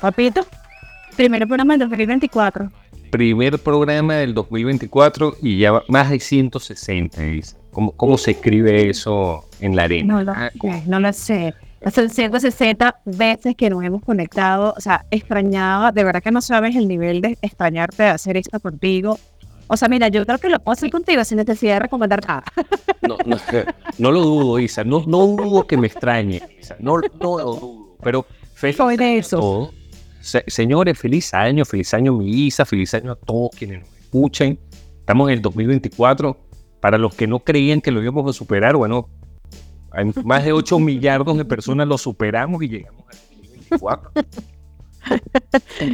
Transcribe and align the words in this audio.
Papito, 0.00 0.46
primer 1.16 1.46
programa 1.46 1.76
del 1.76 1.88
2024. 1.88 2.70
Primer 3.10 3.58
programa 3.58 4.14
del 4.14 4.34
2024 4.34 5.36
y 5.42 5.58
ya 5.58 5.82
más 5.88 6.10
de 6.10 6.20
160, 6.20 7.20
dice. 7.22 7.56
¿Cómo, 7.72 7.92
¿Cómo 7.92 8.18
se 8.18 8.32
escribe 8.32 8.88
eso 8.90 9.44
en 9.60 9.76
la 9.76 9.84
arena? 9.84 10.14
No 10.14 10.22
lo, 10.24 10.32
Ah, 10.32 10.50
sé, 10.60 10.82
no 10.86 11.00
lo 11.00 11.12
sé. 11.12 11.54
Son 11.92 12.10
160 12.10 13.00
veces 13.04 13.54
que 13.56 13.70
nos 13.70 13.84
hemos 13.84 14.02
conectado. 14.02 14.74
O 14.76 14.80
sea, 14.80 15.06
extrañaba, 15.10 15.92
de 15.92 16.04
verdad 16.04 16.22
que 16.22 16.30
no 16.30 16.42
sabes 16.42 16.74
el 16.76 16.88
nivel 16.88 17.20
de 17.20 17.38
extrañarte 17.40 18.02
de 18.02 18.08
hacer 18.10 18.36
esto 18.36 18.58
contigo. 18.60 19.18
O 19.68 19.76
sea, 19.76 19.88
mira, 19.88 20.08
yo 20.08 20.24
creo 20.26 20.38
que 20.38 20.48
lo 20.48 20.58
puedo 20.58 20.72
hacer 20.72 20.90
contigo 20.90 21.24
sin 21.24 21.38
necesidad 21.38 21.74
de 21.74 21.80
recomendar 21.80 22.26
nada. 22.26 22.42
No, 23.06 23.16
no, 23.26 23.36
no 23.98 24.10
lo 24.12 24.20
dudo, 24.22 24.58
Isa. 24.58 24.82
No, 24.82 25.04
no 25.06 25.18
dudo 25.26 25.66
que 25.66 25.76
me 25.76 25.86
extrañe, 25.86 26.42
Isa. 26.60 26.76
No, 26.80 26.96
no 26.98 27.02
lo 27.20 27.54
dudo. 27.54 27.96
Pero 28.02 28.26
feliz 28.54 28.76
Soy 28.76 28.96
de 28.96 29.24
todos. 29.28 29.70
Se- 30.28 30.44
señores, 30.46 30.98
feliz 30.98 31.32
año, 31.32 31.64
feliz 31.64 31.92
año, 31.94 32.12
mi 32.12 32.30
Isa, 32.46 32.64
feliz 32.66 32.92
año 32.94 33.12
a 33.12 33.16
todos 33.16 33.50
quienes 33.56 33.80
nos 33.80 33.88
escuchen. 33.98 34.58
Estamos 35.00 35.28
en 35.28 35.34
el 35.36 35.42
2024. 35.42 36.36
Para 36.80 36.98
los 36.98 37.14
que 37.14 37.26
no 37.26 37.40
creían 37.40 37.80
que 37.80 37.90
lo 37.90 38.02
íbamos 38.02 38.28
a 38.28 38.32
superar, 38.32 38.76
bueno, 38.76 39.08
hay 39.90 40.04
más 40.24 40.44
de 40.44 40.52
8 40.52 40.78
millardos 40.78 41.36
de 41.38 41.44
personas 41.44 41.88
lo 41.88 41.96
superamos 41.98 42.62
y 42.62 42.68
llegamos 42.68 43.04
al 43.08 43.16
2024. 43.40 44.10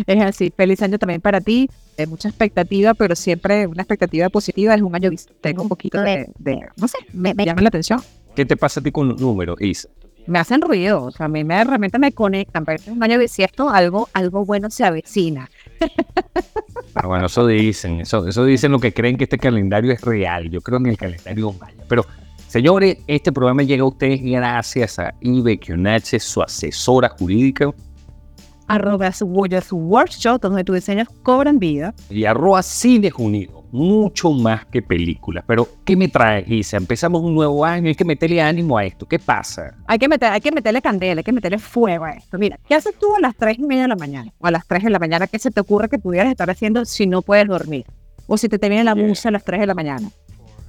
Es 0.06 0.20
así. 0.22 0.52
Feliz 0.56 0.82
año 0.82 0.98
también 0.98 1.20
para 1.20 1.40
ti. 1.40 1.70
Hay 1.96 2.06
mucha 2.06 2.28
expectativa, 2.28 2.94
pero 2.94 3.14
siempre 3.14 3.66
una 3.68 3.82
expectativa 3.82 4.28
positiva. 4.28 4.74
Es 4.74 4.82
un 4.82 4.94
año 4.94 5.10
bis- 5.10 5.28
Tengo 5.40 5.62
un 5.62 5.68
poquito 5.68 6.00
de, 6.00 6.26
de- 6.38 6.66
no 6.76 6.88
sé, 6.88 6.98
me, 7.12 7.32
me 7.34 7.44
llama 7.44 7.62
la 7.62 7.68
atención. 7.68 8.00
¿Qué 8.34 8.44
te 8.44 8.56
pasa 8.56 8.80
a 8.80 8.82
ti 8.82 8.90
con 8.90 9.08
los 9.08 9.20
números, 9.20 9.56
Isa? 9.60 9.88
Me 10.26 10.38
hacen 10.38 10.60
ruido. 10.60 11.04
O 11.04 11.10
sea, 11.10 11.26
a 11.26 11.28
mí 11.28 11.44
me, 11.44 11.62
realmente 11.64 11.98
me 11.98 12.12
conectan. 12.12 12.64
Pero 12.64 12.78
es 12.82 12.88
un 12.88 13.02
año 13.02 13.18
bisiesto, 13.18 13.68
algo, 13.68 14.08
algo 14.12 14.44
bueno 14.44 14.70
se 14.70 14.84
avecina. 14.84 15.50
Ah, 16.94 17.06
bueno, 17.06 17.26
eso 17.26 17.46
dicen, 17.46 18.00
eso, 18.00 18.26
eso 18.26 18.44
dicen 18.44 18.72
lo 18.72 18.78
que 18.78 18.92
creen 18.94 19.16
que 19.16 19.24
este 19.24 19.38
calendario 19.38 19.92
es 19.92 20.00
real. 20.00 20.48
Yo 20.50 20.60
creo 20.60 20.78
en 20.78 20.86
el 20.86 20.96
calendario 20.96 21.52
maya. 21.52 21.82
Pero, 21.88 22.06
señores, 22.46 22.98
este 23.06 23.32
programa 23.32 23.62
llega 23.62 23.82
a 23.82 23.86
ustedes 23.86 24.22
gracias 24.22 24.98
a 24.98 25.12
Ibe 25.20 25.58
Kionache, 25.58 26.20
su 26.20 26.42
asesora 26.42 27.08
jurídica, 27.08 27.72
Arroba 28.66 29.12
su 29.12 29.26
workshop, 29.26 30.40
donde 30.40 30.64
tus 30.64 30.76
diseños 30.76 31.08
cobran 31.22 31.58
vida. 31.58 31.94
y 32.08 32.24
arroba 32.24 32.62
Cines 32.62 33.12
Unidos. 33.18 33.63
Mucho 33.78 34.30
más 34.30 34.66
que 34.66 34.82
películas. 34.82 35.42
Pero, 35.48 35.66
¿qué 35.84 35.96
me 35.96 36.06
trae, 36.06 36.44
Isa? 36.46 36.76
Empezamos 36.76 37.20
un 37.22 37.34
nuevo 37.34 37.64
año, 37.64 37.88
hay 37.88 37.96
que 37.96 38.04
meterle 38.04 38.40
ánimo 38.40 38.78
a 38.78 38.84
esto. 38.84 39.04
¿Qué 39.04 39.18
pasa? 39.18 39.74
Hay 39.88 39.98
que, 39.98 40.06
meter, 40.08 40.30
hay 40.30 40.40
que 40.40 40.52
meterle 40.52 40.80
candela, 40.80 41.18
hay 41.18 41.24
que 41.24 41.32
meterle 41.32 41.58
fuego 41.58 42.04
a 42.04 42.12
esto. 42.12 42.38
Mira, 42.38 42.56
¿qué 42.68 42.76
haces 42.76 42.94
tú 43.00 43.16
a 43.16 43.20
las 43.20 43.34
3 43.34 43.58
y 43.58 43.62
media 43.64 43.82
de 43.82 43.88
la 43.88 43.96
mañana? 43.96 44.30
O 44.38 44.46
a 44.46 44.52
las 44.52 44.64
3 44.68 44.84
de 44.84 44.90
la 44.90 45.00
mañana, 45.00 45.26
¿qué 45.26 45.40
se 45.40 45.50
te 45.50 45.58
ocurre 45.58 45.88
que 45.88 45.98
pudieras 45.98 46.30
estar 46.30 46.48
haciendo 46.48 46.84
si 46.84 47.08
no 47.08 47.20
puedes 47.22 47.48
dormir? 47.48 47.84
O 48.28 48.36
si 48.36 48.48
te, 48.48 48.60
te 48.60 48.68
viene 48.68 48.84
la 48.84 48.94
Yeah. 48.94 49.06
musa 49.08 49.28
a 49.28 49.32
las 49.32 49.42
3 49.44 49.58
de 49.62 49.66
la 49.66 49.74
mañana. 49.74 50.08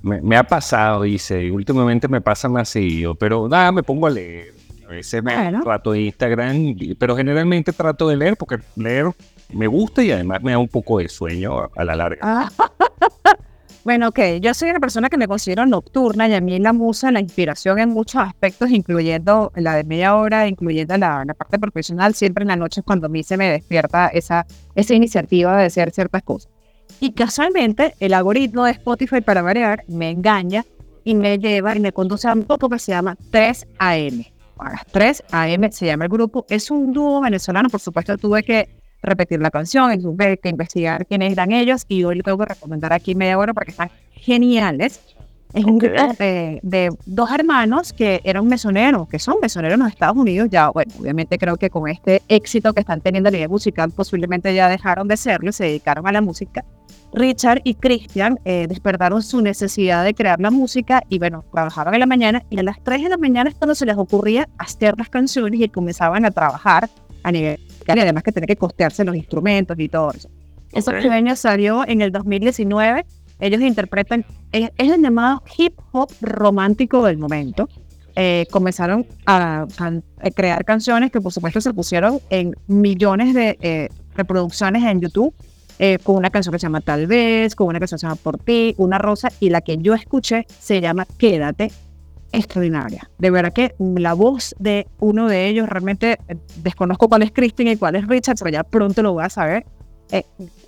Me, 0.01 0.19
me 0.21 0.35
ha 0.35 0.43
pasado, 0.43 1.03
dice, 1.03 1.43
y 1.43 1.51
últimamente 1.51 2.07
me 2.07 2.21
pasa 2.21 2.49
más 2.49 2.69
seguido, 2.69 3.13
pero 3.13 3.47
nada, 3.47 3.71
me 3.71 3.83
pongo 3.83 4.07
a 4.07 4.09
leer. 4.09 4.47
A 4.83 4.89
veces 4.89 5.23
me 5.23 5.35
Bueno. 5.35 5.61
trato 5.63 5.91
de 5.91 6.01
Instagram, 6.01 6.75
pero 6.97 7.15
generalmente 7.15 7.71
trato 7.71 8.07
de 8.07 8.17
leer 8.17 8.35
porque 8.35 8.57
leer 8.75 9.11
me 9.53 9.67
gusta 9.67 10.03
y 10.03 10.11
además 10.11 10.41
me 10.41 10.51
da 10.51 10.57
un 10.57 10.67
poco 10.67 10.99
de 10.99 11.09
sueño 11.09 11.69
a, 11.75 11.83
la 11.83 11.95
larga. 11.95 12.19
Ah. 12.21 12.49
bueno, 13.83 14.09
ok, 14.09 14.19
yo 14.41 14.53
soy 14.53 14.69
una 14.69 14.79
persona 14.79 15.09
que 15.09 15.17
me 15.17 15.27
considero 15.27 15.65
nocturna 15.65 16.27
y 16.27 16.33
a 16.33 16.41
mí 16.41 16.59
la 16.59 16.73
musa, 16.73 17.11
la 17.11 17.19
inspiración 17.19 17.79
en 17.79 17.89
muchos 17.89 18.21
aspectos, 18.21 18.69
incluyendo 18.71 19.51
la 19.55 19.75
de 19.75 19.83
media 19.83 20.15
hora, 20.15 20.47
incluyendo 20.47 20.97
la, 20.97 21.23
la 21.25 21.33
parte 21.33 21.59
profesional, 21.59 22.15
siempre 22.15 22.43
en 22.43 22.49
la 22.49 22.55
noche 22.55 22.81
es 22.81 22.85
cuando 22.85 23.07
a 23.07 23.09
mí 23.09 23.23
se 23.23 23.37
me 23.37 23.49
despierta 23.51 24.07
esa, 24.07 24.45
esa 24.75 24.93
iniciativa 24.93 25.57
de 25.57 25.65
hacer 25.65 25.91
ciertas 25.91 26.23
cosas. 26.23 26.51
Y 26.99 27.13
casualmente 27.13 27.95
el 27.99 28.13
algoritmo 28.13 28.65
de 28.65 28.71
Spotify, 28.71 29.21
para 29.21 29.41
variar, 29.41 29.83
me 29.87 30.09
engaña 30.09 30.65
y 31.03 31.15
me 31.15 31.37
lleva 31.37 31.75
y 31.75 31.79
me 31.79 31.91
conduce 31.91 32.27
a 32.27 32.33
un 32.33 32.43
poco 32.43 32.69
que 32.69 32.79
se 32.79 32.91
llama 32.91 33.17
3 33.31 33.67
AM. 33.79 34.25
A 34.57 34.71
las 34.71 34.85
3 34.87 35.23
AM 35.31 35.71
se 35.71 35.85
llama 35.85 36.05
el 36.05 36.09
grupo. 36.09 36.45
Es 36.49 36.71
un 36.71 36.93
dúo 36.93 37.21
venezolano, 37.21 37.69
por 37.69 37.79
supuesto 37.79 38.17
tuve 38.17 38.43
que 38.43 38.84
repetir 39.05 39.39
la 39.39 39.51
canción, 39.51 40.01
tuve 40.01 40.37
que 40.37 40.49
investigar 40.49 41.05
quiénes 41.05 41.31
eran 41.31 41.51
ellos 41.51 41.85
y 41.87 42.03
hoy 42.03 42.15
le 42.15 42.23
tengo 42.23 42.37
que 42.37 42.45
recomendar 42.45 42.93
aquí 42.93 43.15
media 43.15 43.37
hora 43.37 43.53
porque 43.53 43.71
están 43.71 43.89
geniales. 44.11 45.01
Es 45.53 45.63
un 45.63 45.77
grupo 45.77 46.13
de, 46.19 46.59
de 46.63 46.89
dos 47.05 47.31
hermanos 47.31 47.93
que 47.93 48.19
eran 48.25 48.45
mesoneros, 48.45 49.07
que 49.07 49.19
son 49.19 49.37
mesoneros 49.41 49.75
en 49.75 49.79
los 49.83 49.89
Estados 49.89 50.17
Unidos. 50.17 50.49
Ya, 50.51 50.69
bueno, 50.69 50.91
obviamente 50.99 51.37
creo 51.37 51.55
que 51.55 51.69
con 51.69 51.87
este 51.87 52.21
éxito 52.27 52.73
que 52.73 52.81
están 52.81 52.99
teniendo 52.99 53.29
a 53.29 53.31
nivel 53.31 53.47
musical, 53.47 53.89
posiblemente 53.91 54.53
ya 54.53 54.67
dejaron 54.67 55.07
de 55.07 55.15
serlo 55.15 55.51
y 55.51 55.53
se 55.53 55.63
dedicaron 55.63 56.05
a 56.07 56.11
la 56.11 56.19
música. 56.19 56.65
Richard 57.13 57.61
y 57.63 57.75
Christian 57.75 58.37
eh, 58.43 58.65
despertaron 58.67 59.23
su 59.23 59.41
necesidad 59.41 60.03
de 60.03 60.13
crear 60.13 60.41
la 60.41 60.51
música 60.51 61.01
y 61.07 61.19
bueno, 61.19 61.45
trabajaban 61.53 61.93
en 61.93 62.01
la 62.01 62.05
mañana 62.05 62.43
y 62.49 62.59
a 62.59 62.63
las 62.63 62.83
3 62.83 63.03
de 63.03 63.09
la 63.09 63.17
mañana 63.17 63.49
es 63.49 63.55
cuando 63.55 63.73
se 63.73 63.85
les 63.85 63.97
ocurría 63.97 64.49
hacer 64.57 64.95
las 64.97 65.07
canciones 65.07 65.61
y 65.61 65.69
comenzaban 65.69 66.25
a 66.25 66.31
trabajar 66.31 66.89
a 67.23 67.31
nivel 67.31 67.59
musical 67.85 67.97
y 67.97 68.01
además 68.01 68.23
que 68.23 68.31
tener 68.31 68.47
que 68.47 68.55
costearse 68.55 69.03
los 69.03 69.15
instrumentos 69.15 69.77
y 69.79 69.87
todo 69.89 70.11
eso. 70.11 70.29
Ese 70.71 70.89
Ok. 70.91 71.01
sueño 71.01 71.35
salió 71.35 71.87
en 71.87 72.01
el 72.01 72.11
2019. 72.11 73.05
Ellos 73.39 73.61
interpretan, 73.61 74.25
es, 74.51 74.71
es 74.77 74.91
el 74.91 75.01
llamado 75.01 75.43
hip 75.57 75.73
hop 75.91 76.09
romántico 76.21 77.05
del 77.05 77.17
momento. 77.17 77.67
Eh, 78.15 78.45
comenzaron 78.49 79.05
a, 79.25 79.67
a 79.77 80.31
crear 80.31 80.63
canciones 80.63 81.11
que 81.11 81.19
por 81.19 81.33
supuesto 81.33 81.59
se 81.59 81.73
pusieron 81.73 82.19
en 82.29 82.55
millones 82.67 83.33
de 83.33 83.57
eh, 83.59 83.89
reproducciones 84.15 84.83
en 84.83 85.01
YouTube 85.01 85.33
eh, 85.79 85.97
con 86.01 86.15
una 86.15 86.29
canción 86.29 86.53
que 86.53 86.59
se 86.59 86.63
llama 86.63 86.79
Tal 86.79 87.07
vez, 87.07 87.55
con 87.55 87.67
una 87.67 87.79
canción 87.79 87.97
que 87.97 87.99
se 88.01 88.07
llama 88.07 88.15
Por 88.15 88.37
ti, 88.37 88.73
Una 88.77 88.97
Rosa, 88.97 89.29
y 89.41 89.49
la 89.49 89.59
que 89.59 89.77
yo 89.77 89.93
escuché 89.93 90.45
se 90.47 90.79
llama 90.79 91.05
Quédate, 91.17 91.73
extraordinaria. 92.31 93.09
De 93.17 93.29
verdad 93.31 93.53
que 93.53 93.75
la 93.79 94.13
voz 94.13 94.55
de 94.59 94.87
uno 94.99 95.27
de 95.27 95.47
ellos, 95.47 95.67
realmente 95.69 96.19
eh, 96.27 96.35
desconozco 96.63 97.07
cuál 97.09 97.21
es 97.23 97.31
Christian 97.31 97.69
y 97.69 97.75
cuál 97.77 97.95
es 97.95 98.07
Richard, 98.07 98.35
pero 98.39 98.51
ya 98.51 98.63
pronto 98.63 99.01
lo 99.01 99.13
voy 99.13 99.23
a 99.23 99.29
saber. 99.29 99.65
Eh, 100.11 100.23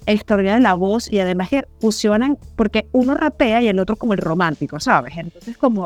extraordinaria 0.05 0.59
la 0.61 0.73
voz 0.73 1.11
y 1.11 1.19
además 1.19 1.49
que 1.49 1.65
fusionan, 1.79 2.37
porque 2.55 2.87
uno 2.91 3.13
rapea 3.15 3.61
y 3.61 3.67
el 3.67 3.77
otro 3.79 3.95
como 3.95 4.13
el 4.13 4.19
romántico, 4.19 4.79
¿sabes? 4.79 5.15
Entonces 5.17 5.57
como 5.57 5.85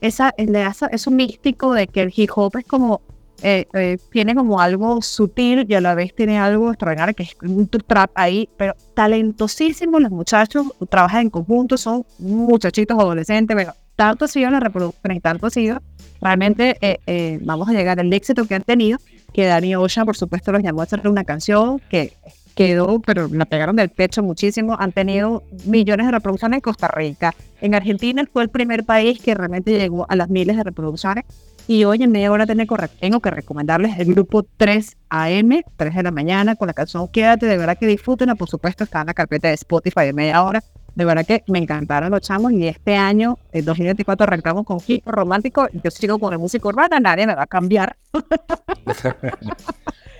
esa, 0.00 0.34
esa- 0.36 0.86
eso 0.88 1.10
místico 1.10 1.72
de 1.72 1.86
que 1.88 2.02
el 2.02 2.12
hip 2.14 2.30
hop 2.36 2.56
es 2.58 2.66
como, 2.66 3.00
eh, 3.42 3.66
eh, 3.74 3.98
tiene 4.12 4.34
como 4.34 4.60
algo 4.60 5.00
sutil 5.02 5.66
y 5.68 5.74
a 5.74 5.80
la 5.80 5.94
vez 5.94 6.14
tiene 6.14 6.38
algo 6.38 6.68
extraordinario, 6.70 7.14
que 7.14 7.22
es 7.24 7.34
un 7.42 7.66
trap 7.68 8.10
ahí, 8.14 8.48
pero 8.56 8.74
talentosísimos 8.94 10.00
los 10.02 10.10
muchachos, 10.12 10.66
trabajan 10.88 11.22
en 11.22 11.30
conjunto, 11.30 11.76
son 11.76 12.04
muchachitos 12.18 12.96
adolescentes, 12.98 13.56
pero 13.56 13.72
tanto 13.96 14.28
sido 14.28 14.50
la 14.50 14.60
reproducción 14.60 15.14
y 15.14 15.20
tanto 15.20 15.50
sido, 15.50 15.80
realmente 16.20 16.76
eh, 16.80 16.98
eh, 17.06 17.38
vamos 17.42 17.68
a 17.68 17.72
llegar 17.72 18.00
al 18.00 18.12
éxito 18.12 18.46
que 18.46 18.54
han 18.54 18.62
tenido, 18.62 18.98
que 19.32 19.46
Danny 19.46 19.74
Ocean, 19.74 20.06
por 20.06 20.16
supuesto, 20.16 20.52
los 20.52 20.62
llamó 20.62 20.80
a 20.80 20.84
hacerle 20.84 21.10
una 21.10 21.24
canción 21.24 21.80
que 21.88 22.12
quedó, 22.54 23.00
pero 23.00 23.28
la 23.28 23.44
pegaron 23.44 23.76
del 23.76 23.90
pecho 23.90 24.22
muchísimo. 24.22 24.76
Han 24.78 24.92
tenido 24.92 25.42
millones 25.66 26.06
de 26.06 26.12
reproducciones 26.12 26.58
en 26.58 26.60
Costa 26.60 26.88
Rica. 26.88 27.34
En 27.60 27.74
Argentina 27.74 28.24
fue 28.32 28.44
el 28.44 28.48
primer 28.48 28.84
país 28.84 29.20
que 29.20 29.34
realmente 29.34 29.76
llegó 29.76 30.06
a 30.08 30.16
las 30.16 30.30
miles 30.30 30.56
de 30.56 30.62
reproducciones. 30.62 31.24
Y 31.66 31.84
hoy 31.84 32.02
en 32.02 32.12
media 32.12 32.30
hora 32.30 32.46
tengo 32.46 33.20
que 33.20 33.30
recomendarles 33.30 33.98
el 33.98 34.14
grupo 34.14 34.44
3 34.58 34.96
AM, 35.08 35.62
3 35.76 35.94
de 35.94 36.02
la 36.02 36.10
mañana, 36.10 36.56
con 36.56 36.66
la 36.66 36.74
canción 36.74 37.08
Quédate. 37.08 37.46
De 37.46 37.56
verdad 37.56 37.78
que 37.78 37.86
disfruten. 37.86 38.28
Por 38.36 38.48
supuesto, 38.48 38.84
está 38.84 39.00
en 39.00 39.06
la 39.06 39.14
carpeta 39.14 39.48
de 39.48 39.54
Spotify 39.54 40.02
de 40.02 40.12
media 40.12 40.42
hora. 40.42 40.62
De 40.94 41.04
verdad 41.04 41.26
que 41.26 41.42
me 41.48 41.58
encantaron 41.58 42.10
los 42.10 42.20
chamos. 42.20 42.52
Y 42.52 42.66
este 42.68 42.96
año, 42.96 43.38
el 43.52 43.64
2024, 43.64 44.24
arrancamos 44.24 44.64
con 44.64 44.78
hip 44.86 45.02
romántico. 45.06 45.66
Yo 45.82 45.90
sigo 45.90 46.18
con 46.18 46.30
la 46.30 46.38
música 46.38 46.68
urbana, 46.68 47.00
nadie 47.00 47.26
me 47.26 47.34
va 47.34 47.42
a 47.42 47.46
cambiar. 47.46 47.96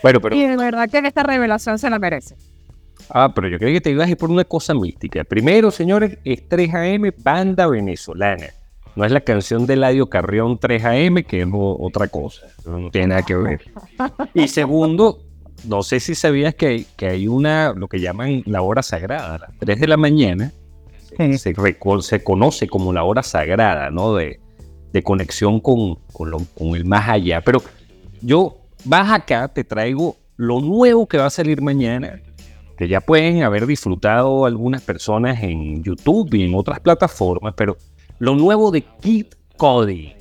Bueno, 0.03 0.21
pero, 0.21 0.37
Y 0.37 0.47
de 0.47 0.56
verdad 0.56 0.88
que 0.91 0.99
esta 0.99 1.23
revelación 1.23 1.79
se 1.79 1.88
la 1.88 1.99
merece. 1.99 2.37
ah, 3.09 3.32
pero 3.35 3.49
yo 3.49 3.59
creí 3.59 3.73
que 3.75 3.81
te 3.81 3.91
ibas 3.91 4.06
a 4.06 4.11
ir 4.11 4.17
por 4.19 4.31
una 4.31 4.44
cosa 4.44 4.75
mística. 4.75 5.25
Primero, 5.25 5.71
señores, 5.71 6.19
es 6.25 6.47
3 6.47 6.75
AM, 6.75 7.11
banda 7.23 7.67
venezolana. 7.67 8.49
no 8.97 9.05
es 9.06 9.12
la 9.12 9.23
canción 9.23 9.65
de 9.67 9.77
Ladio 9.77 10.11
Carrión 10.11 10.59
3AM, 10.59 11.25
que 11.25 11.41
es 11.41 11.49
otra 11.53 12.09
cosa, 12.09 12.43
no 12.67 12.91
tiene 12.91 13.09
nada 13.09 13.23
que 13.23 13.35
ver. 13.35 13.62
Y 14.35 14.49
segundo, 14.49 15.23
no 15.67 15.82
sé 15.82 16.00
si 16.00 16.15
sabías 16.15 16.55
que 16.55 16.85
que 16.99 17.06
hay 17.09 17.27
una, 17.27 17.73
lo 17.73 17.88
que 17.88 17.99
llaman 18.00 18.43
la 18.44 18.61
hora 18.61 18.82
sagrada, 18.82 19.37
a 19.37 19.38
las 19.38 19.59
3 19.59 19.81
de 19.81 19.87
la 19.88 19.97
mañana, 19.97 20.53
se, 21.38 22.22
conoce 22.22 22.66
como 22.69 22.93
la 22.93 23.05
hora 23.05 23.22
sagrada, 23.22 23.90
¿no? 23.90 24.14
De, 24.14 24.40
conexión 25.02 25.61
con, 25.61 25.99
el 26.75 26.84
más 26.84 27.08
allá. 27.08 27.40
Pero 27.40 27.62
yo, 28.20 28.58
vas 28.84 29.11
acá, 29.11 29.49
te 29.49 29.64
traigo 29.64 30.16
lo 30.37 30.61
nuevo 30.61 31.06
que 31.06 31.19
va 31.19 31.26
a 31.26 31.31
salir 31.31 31.61
mañana, 31.62 32.20
que 32.76 32.87
ya 32.88 33.00
pueden 33.00 33.43
haber 33.43 33.66
disfrutado 33.66 34.46
algunas 34.46 34.82
personas 34.82 35.43
en 35.43 35.82
YouTube 35.82 36.34
y 36.34 36.44
en 36.44 36.55
otras 36.55 36.81
plataformas, 36.81 37.55
pero 37.56 37.76
lo 38.19 38.34
nuevo 38.37 38.70
de 38.70 38.82
Kid 38.82 39.26
Cody. 39.56 40.14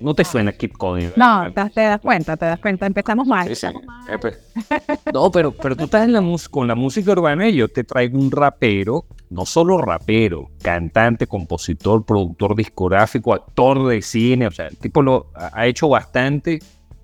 ¿No 0.00 0.14
te 0.14 0.24
suena 0.24 0.52
Kid 0.52 0.72
Cody? 0.72 1.08
No, 1.16 1.52
te, 1.52 1.80
das 1.80 2.00
cuenta, 2.00 2.36
te 2.36 2.46
das 2.46 2.60
cuenta. 2.60 2.86
Empezamos 2.86 3.26
mal. 3.26 3.50
Eh, 3.50 4.18
pues. 4.20 4.38
No, 5.12 5.30
pero, 5.30 5.52
pero 5.52 5.76
tú 5.76 5.84
estás 5.84 6.04
en 6.04 6.12
la 6.12 6.22
con 6.50 6.66
la 6.66 6.74
música 6.74 7.12
urbana 7.12 7.48
y 7.48 7.56
yo 7.56 7.68
te 7.68 7.84
traigo 7.84 8.18
un 8.18 8.30
rapero, 8.30 9.04
no 9.30 9.46
solo 9.46 9.78
rapero, 9.78 10.50
cantante, 10.60 11.26
compositor, 11.26 12.04
productor 12.04 12.56
discográfico, 12.56 13.32
actor 13.32 13.86
de 13.86 14.02
cine. 14.02 14.46
O 14.46 14.50
sea, 14.50 14.66
el 14.66 14.76
tipo 14.76 15.02
lo 15.02 15.28
ha 15.34 15.66
hecho 15.66 15.88
bastante 15.88 16.58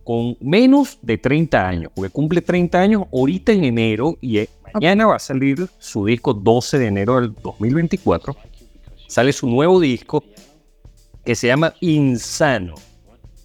con 0.05 0.37
menos 0.41 0.99
de 1.03 1.19
30 1.19 1.69
años, 1.69 1.93
porque 1.95 2.11
cumple 2.11 2.43
30 2.43 2.79
años 2.79 3.03
ahorita 3.13 3.53
en 3.53 3.65
enero 3.65 4.17
y 4.21 4.39
eh, 4.39 4.49
mañana 4.75 5.07
va 5.07 5.17
a 5.17 5.21
salir 5.21 5.69
su 5.79 6.07
disco 6.07 6.35
12 6.35 6.79
de 6.79 6.87
enero 6.87 7.21
del 7.21 7.33
2024 7.35 8.37
sale 9.13 9.35
su 9.35 9.47
nuevo 9.47 9.79
disco 9.79 10.25
que 11.25 11.35
se 11.35 11.49
llama 11.49 11.75
Insano. 11.81 12.75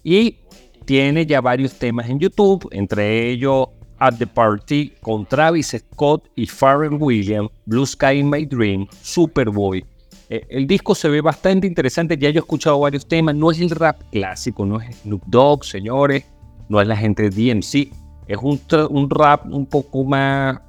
Y 0.03 0.37
tiene 0.85 1.25
ya 1.25 1.41
varios 1.41 1.73
temas 1.73 2.09
en 2.09 2.19
YouTube, 2.19 2.67
entre 2.71 3.29
ellos 3.29 3.67
At 3.99 4.15
the 4.17 4.27
Party 4.27 4.93
con 5.01 5.25
Travis 5.25 5.75
Scott 5.77 6.29
y 6.35 6.45
Pharrell 6.45 6.93
Williams, 6.93 7.49
Blue 7.65 7.85
Sky 7.85 8.19
in 8.19 8.29
My 8.29 8.45
Dream, 8.45 8.87
Superboy. 9.01 9.83
Eh, 10.29 10.45
el 10.49 10.67
disco 10.67 10.93
se 10.93 11.09
ve 11.09 11.21
bastante 11.21 11.67
interesante, 11.67 12.17
ya 12.17 12.29
yo 12.29 12.39
he 12.39 12.43
escuchado 12.43 12.79
varios 12.79 13.07
temas, 13.07 13.35
no 13.35 13.49
es 13.49 13.59
el 13.59 13.69
rap 13.69 14.01
clásico, 14.11 14.65
no 14.65 14.79
es 14.79 14.97
Snoop 14.97 15.23
Dogg, 15.25 15.63
señores, 15.63 16.25
no 16.69 16.81
es 16.81 16.87
la 16.87 16.97
gente 16.97 17.29
de 17.29 17.29
DMC, 17.29 17.91
es 18.27 18.37
un, 18.41 18.59
un 18.89 19.09
rap 19.09 19.45
un 19.45 19.65
poco 19.65 20.03
más 20.03 20.59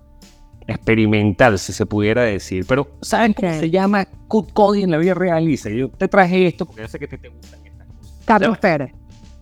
experimental, 0.68 1.58
si 1.58 1.72
se 1.72 1.86
pudiera 1.86 2.22
decir. 2.22 2.64
Pero, 2.68 2.88
¿saben 3.00 3.32
cómo 3.32 3.52
se 3.54 3.70
llama 3.70 4.04
Cut 4.28 4.52
Cody 4.52 4.82
en 4.82 4.92
la 4.92 4.98
vida 4.98 5.14
real? 5.14 5.46
Dice, 5.46 5.74
yo 5.76 5.88
te 5.88 6.06
traje 6.06 6.46
esto 6.46 6.66
porque 6.66 6.82
yo 6.82 6.88
sé 6.88 6.98
que 6.98 7.08
te, 7.08 7.18
te 7.18 7.28
gustan 7.28 7.66
estas 7.66 7.86
cosas. 7.88 8.24
Carlos 8.24 8.58
Pérez. 8.58 8.92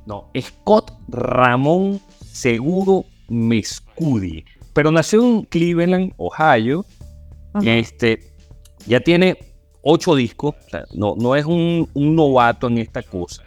No, 0.06 0.30
Scott 0.40 0.92
Ramón 1.08 2.00
Seguro 2.24 3.04
Mescudi. 3.28 4.44
Pero 4.72 4.92
nació 4.92 5.22
en 5.22 5.42
Cleveland, 5.44 6.12
Ohio. 6.16 6.84
Este, 7.62 8.20
ya 8.86 9.00
tiene 9.00 9.38
ocho 9.82 10.14
discos. 10.14 10.54
no, 10.94 11.16
no 11.16 11.34
es 11.34 11.44
un, 11.44 11.88
un, 11.94 12.14
novato 12.14 12.68
en 12.68 12.78
esta 12.78 13.02
cosa. 13.02 13.42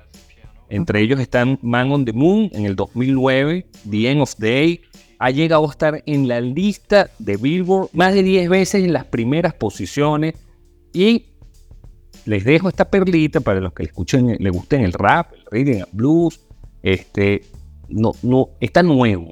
Entre 0.70 1.02
ellos 1.02 1.20
están 1.20 1.58
Man 1.62 1.92
on 1.92 2.06
the 2.06 2.14
Moon 2.14 2.50
en 2.52 2.66
el 2.66 2.76
2009, 2.76 3.68
The 3.90 4.12
End 4.12 4.22
of 4.22 4.36
Day, 4.38 4.82
ha 5.20 5.32
llegado 5.32 5.68
a 5.68 5.70
estar 5.70 6.02
en 6.06 6.28
la 6.30 6.40
lista 6.40 7.10
de 7.20 7.36
Billboard 7.36 7.90
más 7.92 8.14
de 8.14 8.24
10 8.24 8.50
veces 8.50 8.84
en 8.86 8.94
las 8.94 9.06
primeras 9.06 9.54
posiciones. 9.54 10.34
Y 10.94 11.26
les 12.26 12.46
dejo 12.46 12.70
esta 12.70 12.90
perlita 12.90 13.42
para 13.42 13.60
los 13.60 13.74
que 13.74 13.84
le 13.84 13.88
escuchen, 13.88 14.38
le 14.40 14.50
gusten 14.50 14.82
el 14.82 14.94
rap, 14.94 15.34
el 15.34 15.46
reading, 15.52 15.80
el 15.82 15.86
blues. 15.92 16.40
Este, 16.82 17.44
no, 17.90 18.14
no, 18.24 18.52
está 18.62 18.82
nuevo. 18.82 19.32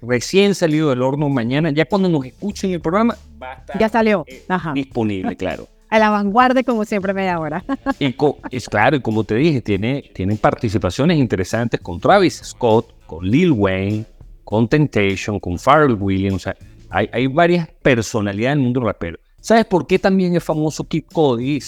Recién 0.00 0.54
salido 0.54 0.88
del 0.88 1.02
horno 1.02 1.28
mañana. 1.28 1.70
Ya 1.70 1.84
cuando 1.84 2.08
nos 2.08 2.24
escuchen 2.24 2.70
el 2.72 2.80
programa, 2.80 3.14
va 3.40 3.52
a 3.52 3.54
estar 3.56 3.78
ya 3.78 3.88
salió. 3.90 4.24
Eh, 4.26 4.42
disponible, 4.74 5.36
claro. 5.36 5.68
A 5.88 6.00
la 6.00 6.10
vanguardia, 6.10 6.64
como 6.64 6.84
siempre, 6.84 7.14
media 7.14 7.38
hora. 7.38 7.64
y 8.00 8.16
es 8.50 8.68
claro, 8.68 8.96
y 8.96 9.00
como 9.00 9.22
te 9.22 9.36
dije, 9.36 9.60
tiene, 9.60 10.10
tienen 10.12 10.36
participaciones 10.36 11.16
interesantes 11.16 11.80
con 11.80 12.00
Travis 12.00 12.40
Scott, 12.42 12.92
con 13.06 13.24
Lil 13.24 13.52
Wayne, 13.52 14.04
con 14.46 14.68
Temptation, 14.68 15.40
con 15.40 15.58
Pharrell 15.58 15.94
Williams. 16.00 16.36
O 16.36 16.38
sea, 16.38 16.56
hay, 16.88 17.10
hay 17.12 17.26
varias 17.26 17.68
personalidades 17.82 18.54
en 18.54 18.58
el 18.60 18.64
mundo 18.64 18.80
rapero. 18.80 19.18
¿Sabes 19.40 19.64
por 19.64 19.88
qué 19.88 19.98
también 19.98 20.36
es 20.36 20.44
famoso 20.44 20.84
Kid 20.84 21.04
Cody? 21.12 21.58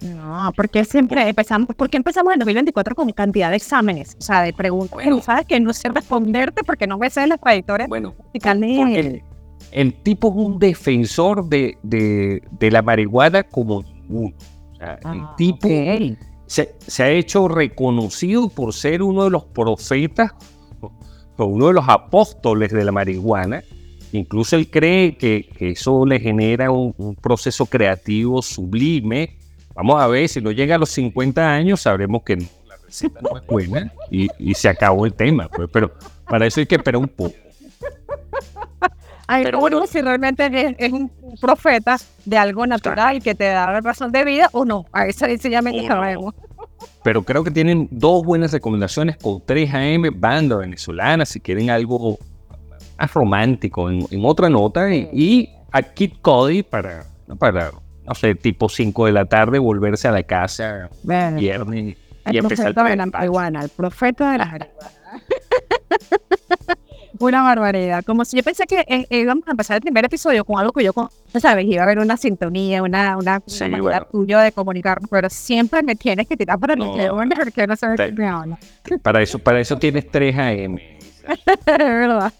No, 0.00 0.50
porque 0.56 0.84
siempre 0.86 1.28
empezamos, 1.28 1.68
porque 1.76 1.98
empezamos 1.98 2.32
en 2.32 2.38
2024 2.38 2.94
con 2.94 3.10
cantidad 3.10 3.50
de 3.50 3.56
exámenes, 3.56 4.16
o 4.18 4.22
sea, 4.22 4.42
de 4.42 4.54
preguntas. 4.54 4.94
Bueno, 4.94 5.20
sabes 5.20 5.46
que 5.46 5.60
no 5.60 5.74
sé 5.74 5.90
responderte 5.90 6.64
porque 6.64 6.86
no 6.86 6.96
me 6.96 7.10
sé 7.10 7.26
las 7.26 7.38
trayectorias 7.38 7.88
bueno, 7.88 8.14
el, 8.32 9.22
el, 9.72 9.94
tipo 10.02 10.28
es 10.28 10.34
un 10.36 10.58
defensor 10.58 11.46
de, 11.46 11.76
de, 11.82 12.42
de 12.50 12.70
la 12.70 12.80
marihuana 12.80 13.42
como 13.42 13.82
ninguno. 13.82 14.34
O 14.72 14.76
sea, 14.76 14.94
el 14.94 15.20
ah, 15.20 15.34
tipo 15.36 15.68
se, 16.46 16.74
se, 16.78 17.02
ha 17.02 17.10
hecho 17.10 17.48
reconocido 17.48 18.48
por 18.48 18.72
ser 18.72 19.02
uno 19.02 19.24
de 19.24 19.30
los 19.30 19.44
profetas 19.44 20.32
uno 21.44 21.68
de 21.68 21.74
los 21.74 21.88
apóstoles 21.88 22.72
de 22.72 22.84
la 22.84 22.92
marihuana. 22.92 23.62
Incluso 24.12 24.56
él 24.56 24.70
cree 24.70 25.16
que, 25.16 25.48
eso 25.58 26.06
le 26.06 26.20
genera 26.20 26.70
un, 26.70 27.16
proceso 27.20 27.66
creativo 27.66 28.40
sublime. 28.40 29.36
Vamos 29.74 30.00
a 30.00 30.06
ver, 30.06 30.28
si 30.28 30.40
no 30.40 30.52
llega 30.52 30.76
a 30.76 30.78
los 30.78 30.90
50 30.90 31.52
años, 31.52 31.82
sabremos 31.82 32.22
que 32.22 32.36
la 32.36 32.76
receta 32.84 33.20
no 33.20 33.36
es 33.36 33.46
buena 33.46 33.92
y, 34.10 34.54
se 34.54 34.68
acabó 34.68 35.04
el 35.04 35.12
tema. 35.12 35.48
Pues, 35.48 35.68
pero 35.72 35.92
para 36.28 36.46
eso 36.46 36.60
hay 36.60 36.66
que 36.66 36.76
esperar 36.76 37.00
un 37.00 37.08
poco. 37.08 37.34
pero 39.26 39.58
bueno, 39.58 39.86
si 39.86 40.00
realmente 40.00 40.74
es, 40.78 40.92
un 40.92 41.10
profeta 41.40 41.98
de 42.24 42.38
algo 42.38 42.66
natural 42.66 43.22
que 43.22 43.34
te 43.34 43.44
da 43.44 43.70
la 43.70 43.80
razón 43.80 44.12
de 44.12 44.24
vida 44.24 44.48
o 44.52 44.64
no. 44.64 44.86
A 44.92 45.06
eso 45.06 45.26
sencillamente 45.26 45.86
sabemos. 45.86 46.34
Pero 47.02 47.22
creo 47.22 47.44
que 47.44 47.50
tienen 47.50 47.88
dos 47.90 48.24
buenas 48.24 48.52
recomendaciones 48.52 49.16
con 49.16 49.34
3AM, 49.34 50.12
banda 50.18 50.56
venezolana, 50.56 51.24
si 51.24 51.40
quieren 51.40 51.70
algo 51.70 52.18
más 52.98 53.14
romántico 53.14 53.90
en, 53.90 54.06
otra 54.24 54.48
nota. 54.48 54.92
Y, 54.92 55.50
a 55.72 55.82
Kid 55.82 56.14
Cody 56.22 56.62
para, 56.62 57.06
para, 57.38 57.72
no 58.06 58.14
sé, 58.14 58.34
tipo 58.34 58.68
5 58.68 59.06
de 59.06 59.12
la 59.12 59.26
tarde, 59.26 59.58
volverse 59.58 60.08
a 60.08 60.12
la 60.12 60.22
casa 60.22 60.88
viernes 61.36 61.96
y, 62.30 62.36
empezar. 62.36 62.72
Profeta 62.72 62.84
de 62.90 62.96
la 62.96 63.06
marihuana, 63.06 63.62
el 63.62 63.68
profeta 63.68 64.32
de 64.32 64.38
la 64.38 64.46
marihuana. 64.46 64.90
Una 67.18 67.42
barbaridad. 67.42 68.04
Como 68.04 68.24
si 68.24 68.36
yo 68.36 68.42
pensé 68.42 68.66
que 68.66 68.84
eh, 68.86 69.06
íbamos 69.10 69.46
a 69.46 69.52
empezar 69.52 69.76
el 69.76 69.82
primer 69.82 70.04
episodio 70.04 70.44
con 70.44 70.58
algo 70.58 70.72
que 70.72 70.84
yo, 70.84 70.92
¿sabes? 71.38 71.66
Iba 71.66 71.82
a 71.82 71.84
haber 71.84 71.98
una 71.98 72.16
sintonía, 72.16 72.82
una, 72.82 73.16
una, 73.16 73.42
manera 73.60 74.06
tuya 74.10 74.40
de 74.40 74.52
comunicarnos, 74.52 75.08
pero 75.10 75.30
siempre 75.30 75.82
me 75.82 75.96
tienes 75.96 76.26
que 76.26 76.36
tirar 76.36 76.58
para 76.58 76.74
el 76.74 76.80
no, 76.80 76.94
porque 77.36 77.66
no 77.66 77.76
sabes 77.76 78.00
qué 78.14 78.24
habla. 78.24 78.58
Para 79.02 79.22
eso, 79.22 79.38
para 79.38 79.60
eso 79.60 79.78
tienes 79.78 80.10
3 80.10 80.36
AM. 80.38 80.78
verdad. 81.66 82.32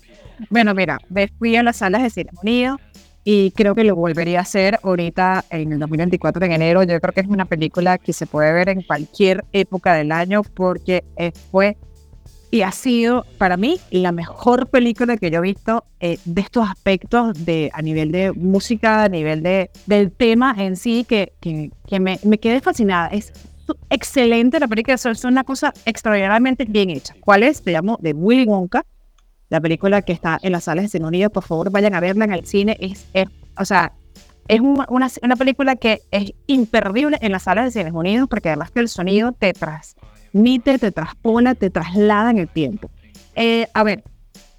bueno, 0.50 0.74
mira, 0.74 0.98
fui 1.38 1.56
a 1.56 1.62
las 1.62 1.76
salas 1.76 2.02
de 2.02 2.10
ceremonia 2.10 2.76
y 3.22 3.50
creo 3.50 3.74
que 3.74 3.84
lo 3.84 3.94
volvería 3.96 4.38
a 4.38 4.42
hacer 4.42 4.78
ahorita 4.82 5.44
en 5.50 5.72
el 5.72 5.78
2024 5.78 6.46
de 6.46 6.54
enero. 6.54 6.82
Yo 6.84 6.98
creo 7.00 7.12
que 7.12 7.20
es 7.20 7.26
una 7.26 7.44
película 7.44 7.98
que 7.98 8.12
se 8.12 8.26
puede 8.26 8.52
ver 8.52 8.70
en 8.70 8.82
cualquier 8.82 9.44
época 9.52 9.94
del 9.94 10.10
año 10.10 10.42
porque 10.42 11.04
fue 11.50 11.76
y 12.50 12.62
ha 12.62 12.72
sido 12.72 13.24
para 13.38 13.56
mí 13.56 13.78
la 13.90 14.12
mejor 14.12 14.68
película 14.68 15.16
que 15.16 15.30
yo 15.30 15.38
he 15.38 15.42
visto 15.42 15.84
eh, 16.00 16.18
de 16.24 16.40
estos 16.40 16.68
aspectos 16.68 17.44
de, 17.44 17.70
a 17.72 17.82
nivel 17.82 18.10
de 18.10 18.32
música, 18.32 19.04
a 19.04 19.08
nivel 19.08 19.42
de, 19.42 19.70
del 19.86 20.10
tema 20.10 20.54
en 20.58 20.76
sí, 20.76 21.04
que, 21.08 21.32
que, 21.40 21.70
que 21.86 22.00
me, 22.00 22.18
me, 22.24 22.38
quedé 22.38 22.60
fascinada. 22.60 23.08
Es 23.08 23.32
excelente 23.88 24.58
la 24.58 24.66
película, 24.66 24.94
es 24.94 25.24
una 25.24 25.44
cosa 25.44 25.72
extraordinariamente 25.84 26.64
bien 26.64 26.90
hecha. 26.90 27.14
¿Cuál 27.20 27.44
es? 27.44 27.62
Te 27.62 27.70
llamo 27.70 27.98
de 28.00 28.12
Willy 28.12 28.44
Wonka, 28.46 28.84
la 29.48 29.60
película 29.60 30.02
que 30.02 30.12
está 30.12 30.38
en 30.42 30.52
las 30.52 30.64
salas 30.64 30.84
de 30.84 30.88
Cine 30.88 31.06
Unido. 31.06 31.30
Por 31.30 31.44
favor, 31.44 31.70
vayan 31.70 31.94
a 31.94 32.00
verla 32.00 32.24
en 32.24 32.32
el 32.32 32.46
cine. 32.46 32.76
Es, 32.80 33.06
es 33.14 33.28
o 33.56 33.64
sea, 33.64 33.92
es 34.48 34.60
una, 34.60 34.86
una, 35.22 35.36
película 35.36 35.76
que 35.76 36.02
es 36.10 36.32
imperdible 36.48 37.18
en 37.20 37.30
las 37.30 37.44
salas 37.44 37.66
de 37.66 37.70
Cine 37.70 37.92
Unidos 37.92 38.28
porque 38.28 38.48
además 38.48 38.72
que 38.72 38.80
el 38.80 38.88
sonido 38.88 39.30
te 39.30 39.52
tras 39.52 39.94
mite, 40.32 40.78
te 40.78 40.92
transpone, 40.92 41.54
te 41.54 41.70
traslada 41.70 42.30
en 42.30 42.38
el 42.38 42.48
tiempo. 42.48 42.90
Eh, 43.34 43.68
a 43.72 43.82
ver, 43.84 44.04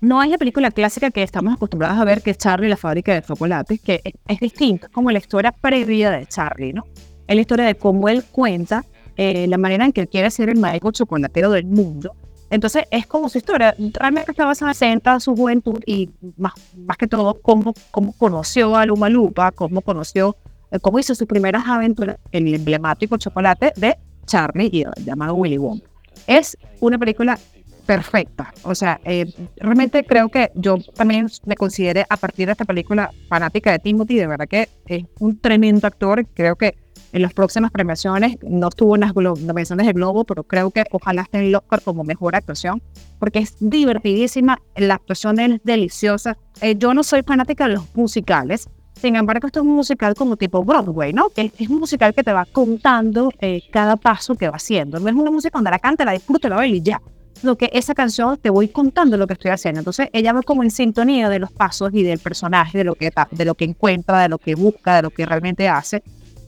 no 0.01 0.19
hay 0.19 0.31
la 0.31 0.37
película 0.37 0.71
clásica 0.71 1.11
que 1.11 1.21
estamos 1.21 1.53
acostumbrados 1.53 1.99
a 1.99 2.05
ver, 2.05 2.21
que 2.21 2.31
es 2.31 2.37
Charlie 2.37 2.69
la 2.69 2.77
fábrica 2.77 3.13
de 3.13 3.21
chocolate, 3.21 3.77
que 3.77 4.01
es, 4.27 4.39
distinto, 4.39 4.87
es 4.87 4.91
como 4.91 5.11
la 5.11 5.19
historia 5.19 5.51
previa 5.51 6.09
de 6.09 6.25
Charlie, 6.25 6.73
¿no? 6.73 6.85
Es 7.27 7.35
la 7.35 7.41
historia 7.41 7.65
de 7.65 7.75
cómo 7.75 8.09
él 8.09 8.23
cuenta 8.31 8.83
eh, 9.15 9.45
la 9.47 9.57
manera 9.57 9.85
en 9.85 9.91
que 9.91 10.01
él 10.01 10.09
quiere 10.09 10.31
ser 10.31 10.49
el 10.49 10.57
maestro 10.57 10.91
chocolatero 10.91 11.51
del 11.51 11.65
mundo. 11.65 12.15
Entonces 12.49 12.85
es 12.91 13.07
como 13.07 13.29
su 13.29 13.37
historia, 13.37 13.75
realmente 13.93 14.31
está 14.31 14.45
basada 14.45 14.73
en 14.81 15.21
su 15.21 15.35
juventud 15.35 15.79
y 15.85 16.09
más, 16.35 16.53
más 16.75 16.97
que 16.97 17.07
todo 17.07 17.39
cómo, 17.39 17.73
cómo 17.91 18.13
conoció 18.13 18.75
a 18.75 18.85
Luma 18.85 19.07
Lupa, 19.07 19.51
cómo 19.51 19.81
conoció, 19.81 20.35
eh, 20.71 20.79
cómo 20.79 20.99
hizo 20.99 21.15
sus 21.15 21.27
primeras 21.27 21.65
aventuras 21.67 22.17
en 22.31 22.47
el 22.47 22.55
emblemático 22.55 23.17
chocolate 23.17 23.71
de 23.77 23.97
Charlie 24.31 24.69
y 24.71 24.85
llamado 25.03 25.35
Willy 25.35 25.57
Wonka. 25.57 25.85
Es 26.25 26.57
una 26.79 26.97
película 26.97 27.38
perfecta. 27.85 28.53
O 28.63 28.73
sea, 28.73 29.01
eh, 29.03 29.25
realmente 29.57 30.05
creo 30.05 30.29
que 30.29 30.51
yo 30.55 30.77
también 30.95 31.27
me 31.45 31.55
consideré 31.55 32.05
a 32.09 32.15
partir 32.15 32.45
de 32.45 32.53
esta 32.53 32.63
película 32.63 33.11
fanática 33.27 33.71
de 33.73 33.79
Timothy, 33.79 34.15
de 34.15 34.27
verdad 34.27 34.47
que 34.47 34.69
es 34.85 35.03
un 35.19 35.38
tremendo 35.38 35.85
actor. 35.85 36.25
Creo 36.33 36.55
que 36.55 36.77
en 37.11 37.21
las 37.23 37.33
próximas 37.33 37.71
premiaciones 37.71 38.38
no 38.41 38.69
estuvo 38.69 38.95
en 38.95 39.01
las 39.01 39.13
nominaciones 39.13 39.85
de 39.85 39.91
Globo, 39.91 40.23
pero 40.23 40.43
creo 40.43 40.71
que 40.71 40.85
ojalá 40.91 41.23
esté 41.23 41.39
en 41.39 41.45
el 41.47 41.55
Oscar 41.55 41.81
como 41.81 42.05
mejor 42.05 42.33
actuación, 42.33 42.81
porque 43.19 43.39
es 43.39 43.57
divertidísima, 43.59 44.61
la 44.77 44.93
actuación 44.93 45.39
es 45.41 45.59
deliciosa. 45.65 46.38
Eh, 46.61 46.75
yo 46.77 46.93
no 46.93 47.03
soy 47.03 47.23
fanática 47.23 47.67
de 47.67 47.73
los 47.73 47.95
musicales, 47.95 48.69
sin 49.01 49.15
embargo, 49.15 49.48
esto 49.48 49.62
es 49.62 49.65
un 49.65 49.75
musical 49.75 50.13
como 50.15 50.38
tipo 50.38 50.63
Broadway, 50.63 51.12
¿no? 51.12 51.27
Es 51.36 51.70
un 51.70 51.79
musical 51.79 52.13
que 52.13 52.24
te 52.24 52.31
va 52.31 52.46
contando 52.46 53.31
eh, 53.39 53.63
cada 53.72 53.96
paso 53.96 54.36
que 54.36 54.48
va 54.48 54.58
haciendo. 54.58 55.00
No 55.00 55.10
es 55.10 55.15
una 55.15 55.31
música 55.31 55.58
donde 55.58 55.72
la 55.72 55.79
canta, 55.79 56.05
la 56.05 56.12
disfruta, 56.12 56.50
la 56.50 56.58
baila 56.58 56.75
y 56.75 56.81
ya 56.81 57.01
lo 57.43 57.58
que 57.58 57.72
esa 57.74 57.96
canción 57.96 58.38
te 58.38 58.51
voy 58.51 58.67
contando 58.67 59.17
lo 59.17 59.25
que 59.25 59.34
estoy 59.34 59.51
haciendo. 59.51 59.79
Entonces 59.79 60.10
ella 60.13 60.34
va 60.34 60.43
como 60.43 60.63
en 60.63 60.70
sintonía 60.70 61.29
de 61.29 61.39
los 61.39 61.51
pasos 61.51 61.89
y 61.93 62.03
del 62.03 62.20
personaje, 62.20 62.77
de 62.77 62.84
lo 62.84 62.96
que, 62.96 63.12
de 63.31 63.46
lo 63.46 63.55
que 63.55 63.65
encuentra, 63.65 64.22
de 64.22 64.29
lo 64.29 64.38
que 64.38 64.55
busca, 64.55 64.98
de 64.98 65.01
lo 65.01 65.10
que 65.10 65.25
realmente 65.25 65.67
hace. 65.67 66.03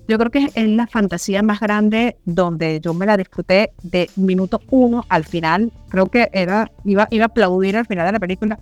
Yo 0.08 0.18
creo 0.18 0.32
que 0.32 0.50
es 0.54 0.68
la 0.68 0.86
fantasía 0.86 1.42
más 1.42 1.62
grande 1.62 2.18
donde 2.26 2.82
yo 2.82 2.94
me 2.94 3.06
la 3.06 3.16
disfruté 3.16 3.72
de 3.82 4.10
minuto 4.16 4.62
uno 4.70 5.06
al 5.10 5.24
final. 5.24 5.72
Creo 5.90 6.08
que 6.08 6.30
era, 6.34 6.70
iba, 6.84 7.08
iba 7.10 7.24
a 7.24 7.28
aplaudir 7.28 7.78
al 7.78 7.86
final 7.86 8.06
de 8.06 8.12
la 8.12 8.20
película. 8.20 8.60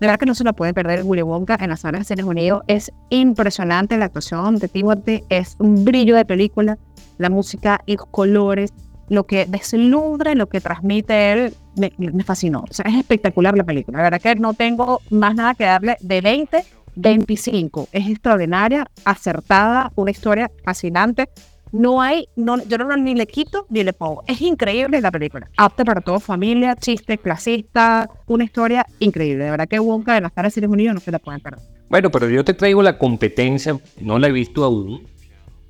De 0.00 0.06
verdad 0.06 0.18
que 0.18 0.26
no 0.26 0.34
se 0.34 0.44
la 0.44 0.52
puede 0.52 0.74
perder 0.74 1.02
Willy 1.04 1.22
Wonka 1.22 1.56
en 1.60 1.70
las 1.70 1.80
salas 1.80 2.00
de 2.00 2.04
Cines 2.04 2.24
Unidos. 2.24 2.62
Es 2.66 2.92
impresionante 3.10 3.96
la 3.96 4.06
actuación 4.06 4.56
de 4.56 4.68
Timothy. 4.68 5.22
Es 5.28 5.56
un 5.58 5.84
brillo 5.84 6.16
de 6.16 6.24
película. 6.24 6.78
La 7.18 7.30
música 7.30 7.80
y 7.86 7.96
los 7.96 8.06
colores 8.06 8.72
lo 9.12 9.26
que 9.26 9.44
deslumbra, 9.44 10.34
lo 10.34 10.48
que 10.48 10.60
transmite 10.60 11.32
él, 11.32 11.54
me, 11.76 12.24
fascinó. 12.24 12.64
O 12.68 12.72
sea, 12.72 12.86
es 12.88 12.96
espectacular 12.96 13.56
la 13.56 13.64
película. 13.64 13.98
La 13.98 14.04
verdad 14.04 14.20
que 14.20 14.34
no 14.36 14.54
tengo 14.54 15.00
más 15.10 15.34
nada 15.34 15.54
que 15.54 15.64
darle 15.64 15.96
de 16.00 16.22
20, 16.22 16.64
25. 16.96 17.88
Es 17.92 18.08
extraordinaria, 18.08 18.86
acertada, 19.04 19.92
una 19.96 20.10
historia 20.10 20.50
fascinante. 20.64 21.28
No 21.72 22.00
hay, 22.00 22.28
no, 22.36 22.62
yo 22.64 22.78
no 22.78 22.96
ni 22.96 23.14
le 23.14 23.26
quito 23.26 23.66
ni 23.70 23.82
le 23.82 23.92
pongo. 23.92 24.22
Es 24.26 24.40
increíble 24.40 25.00
la 25.00 25.10
película. 25.10 25.48
Apta 25.56 25.84
para 25.84 26.00
toda 26.00 26.20
familia, 26.20 26.76
chiste, 26.76 27.18
clasista, 27.18 28.08
una 28.26 28.44
historia 28.44 28.86
increíble. 28.98 29.44
De 29.44 29.50
verdad 29.50 29.68
que 29.68 29.80
Wonka 29.80 30.14
de 30.14 30.20
las 30.20 30.32
caras 30.32 30.54
de 30.54 30.66
Unidos 30.66 30.94
no 30.94 31.00
se 31.00 31.10
la 31.10 31.18
pueden 31.18 31.40
perder. 31.40 31.60
Bueno, 31.88 32.10
pero 32.10 32.28
yo 32.28 32.44
te 32.44 32.54
traigo 32.54 32.82
la 32.82 32.98
competencia, 32.98 33.78
no 34.00 34.18
la 34.18 34.28
he 34.28 34.32
visto 34.32 34.64
aún, 34.64 35.06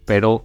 pero 0.05 0.45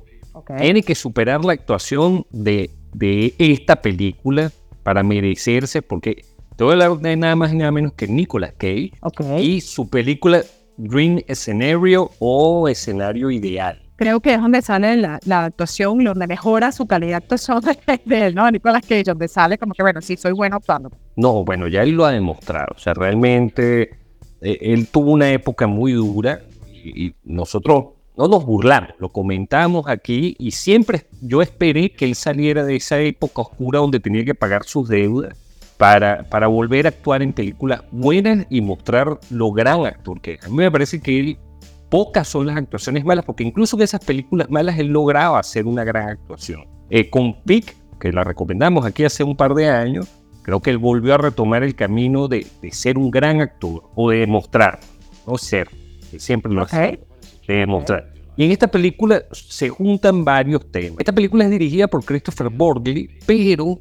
tiene 0.58 0.84
que 0.84 0.96
superar 0.96 1.44
la 1.44 1.54
actuación 1.54 2.26
de 2.32 2.70
de 2.98 3.36
esta 3.38 3.82
película 3.82 4.52
para 4.84 5.04
merecerse, 5.04 5.82
porque 5.82 6.26
te 6.56 6.64
voy 6.64 6.72
a 6.72 6.86
hablar 6.86 7.00
de 7.00 7.16
nada 7.16 7.36
más 7.36 7.54
y 7.54 7.58
nada 7.58 7.72
menos 7.72 7.94
que 7.94 8.08
Nicolas 8.08 8.54
Cage 8.58 8.92
y 9.40 9.62
su 9.62 9.90
película 9.90 10.44
Dream 10.78 11.22
Scenario 11.30 12.12
o 12.20 12.68
Escenario 12.68 13.30
Ideal. 13.30 13.87
Creo 13.98 14.22
que 14.22 14.34
es 14.34 14.42
donde 14.42 14.62
sale 14.62 14.96
la, 14.96 15.20
la 15.26 15.46
actuación, 15.46 16.04
donde 16.04 16.28
mejora 16.28 16.72
su 16.72 16.88
calidad 16.88 17.10
de 17.10 17.16
actuación 17.16 17.62
de 18.06 18.28
él, 18.28 18.36
¿no? 18.36 18.50
Nicolas 18.50 18.84
Cage, 18.84 19.04
donde 19.04 19.28
sale 19.28 19.58
como 19.58 19.74
que, 19.74 19.84
bueno, 19.84 20.02
sí, 20.02 20.16
soy 20.16 20.32
bueno 20.32 20.56
actuando. 20.56 20.92
No, 21.16 21.44
bueno, 21.44 21.68
ya 21.68 21.84
él 21.84 21.92
lo 21.92 22.06
ha 22.06 22.12
demostrado. 22.12 22.68
O 22.76 22.80
sea, 22.80 22.94
realmente 22.94 23.98
eh, 24.42 24.58
él 24.62 24.88
tuvo 24.88 25.12
una 25.12 25.30
época 25.32 25.68
muy 25.68 25.92
dura 25.92 26.42
y 26.84 27.14
nosotros 27.26 27.98
no 28.18 28.28
nos 28.28 28.46
burlamos, 28.46 28.90
lo 28.98 29.10
comentamos 29.10 29.88
aquí 29.88 30.36
y 30.40 30.52
siempre 30.52 31.06
yo 31.22 31.44
esperé 31.44 31.92
que 31.92 32.06
él 32.06 32.16
saliera 32.16 32.64
de 32.64 32.76
esa 32.76 33.00
época 33.00 33.44
oscura 33.44 33.80
donde 33.80 34.00
tenía 34.00 34.26
que 34.26 34.34
pagar 34.34 34.64
sus 34.64 34.90
deudas 34.90 35.38
para, 35.78 36.24
para 36.24 36.48
volver 36.48 36.88
a 36.88 36.90
actuar 36.90 37.22
en 37.22 37.32
películas 37.32 37.84
buenas 37.92 38.48
y 38.50 38.62
mostrar 38.62 39.20
lo 39.30 39.52
gran 39.52 39.86
actor 39.86 40.20
que 40.20 40.34
es. 40.34 40.44
A 40.44 40.50
mí 40.50 40.56
me 40.56 40.72
parece 40.72 41.00
que 41.00 41.20
él, 41.20 41.38
pocas 41.90 42.28
son 42.28 42.48
las 42.48 42.58
actuaciones 42.58 43.06
malas, 43.06 43.26
porque 43.26 43.44
incluso 43.44 43.78
en 43.78 43.84
esas 43.84 44.04
películas 44.04 44.50
malas 44.50 44.78
él 44.80 44.88
lograba 44.88 45.40
hacer 45.40 45.66
una 45.66 45.84
gran 45.84 46.10
actuación. 46.10 46.66
Eh, 46.90 47.10
con 47.10 47.42
Pick, 47.44 47.76
que 48.00 48.12
la 48.12 48.24
recomendamos 48.24 48.86
aquí 48.86 49.04
hace 49.04 49.24
un 49.24 49.36
par 49.36 49.54
de 49.54 49.70
años, 49.70 50.08
creo 50.42 50.62
que 50.62 50.70
él 50.70 50.78
volvió 50.78 51.16
a 51.16 51.18
retomar 51.18 51.64
el 51.64 51.76
camino 51.76 52.28
de, 52.28 52.48
ser 52.72 52.98
un 52.98 53.12
gran 53.12 53.42
actor 53.42 53.84
o 53.96 54.10
de 54.10 54.20
demostrar, 54.20 54.80
no 55.26 55.38
ser, 55.38 55.70
que 56.12 56.20
siempre 56.20 56.52
lo 56.54 56.64
hace 56.64 57.00
de 57.48 57.54
demostrar. 57.54 58.14
Y 58.38 58.46
en 58.46 58.52
esta 58.52 58.68
película 58.68 59.24
se 59.32 59.70
juntan 59.70 60.24
varios 60.24 60.72
temas. 60.72 61.00
Esta 61.00 61.12
película 61.12 61.46
es 61.46 61.50
dirigida 61.50 61.88
por 61.88 62.06
Christopher 62.06 62.50
Borgley, 62.50 63.10
pero 63.26 63.80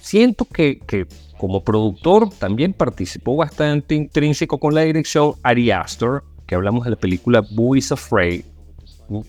siento 0.00 0.44
que, 0.44 0.80
que 0.80 1.06
como 1.38 1.62
productor 1.62 2.30
también 2.30 2.72
participó 2.72 3.36
bastante 3.36 3.94
intrínseco 3.94 4.58
con 4.58 4.74
la 4.74 4.80
dirección 4.80 5.34
Ari 5.44 5.70
Aster, 5.70 6.22
que 6.46 6.54
hablamos 6.54 6.84
de 6.84 6.90
la 6.90 6.96
película 6.96 7.42
Boys 7.50 7.92
Afraid. 7.92 8.44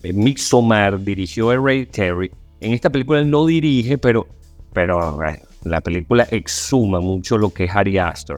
Midsommar 0.03 1.00
dirigió 1.03 1.51
Terry. 1.91 2.31
En 2.59 2.74
esta 2.74 2.89
película 2.89 3.19
él 3.19 3.29
no 3.29 3.45
dirige, 3.45 3.97
pero, 3.97 4.27
pero 4.74 5.19
la 5.63 5.81
película 5.81 6.27
exuma 6.31 7.00
mucho 7.00 7.38
lo 7.38 7.51
que 7.51 7.65
es 7.65 7.75
Ari 7.75 7.97
Aster. 7.97 8.38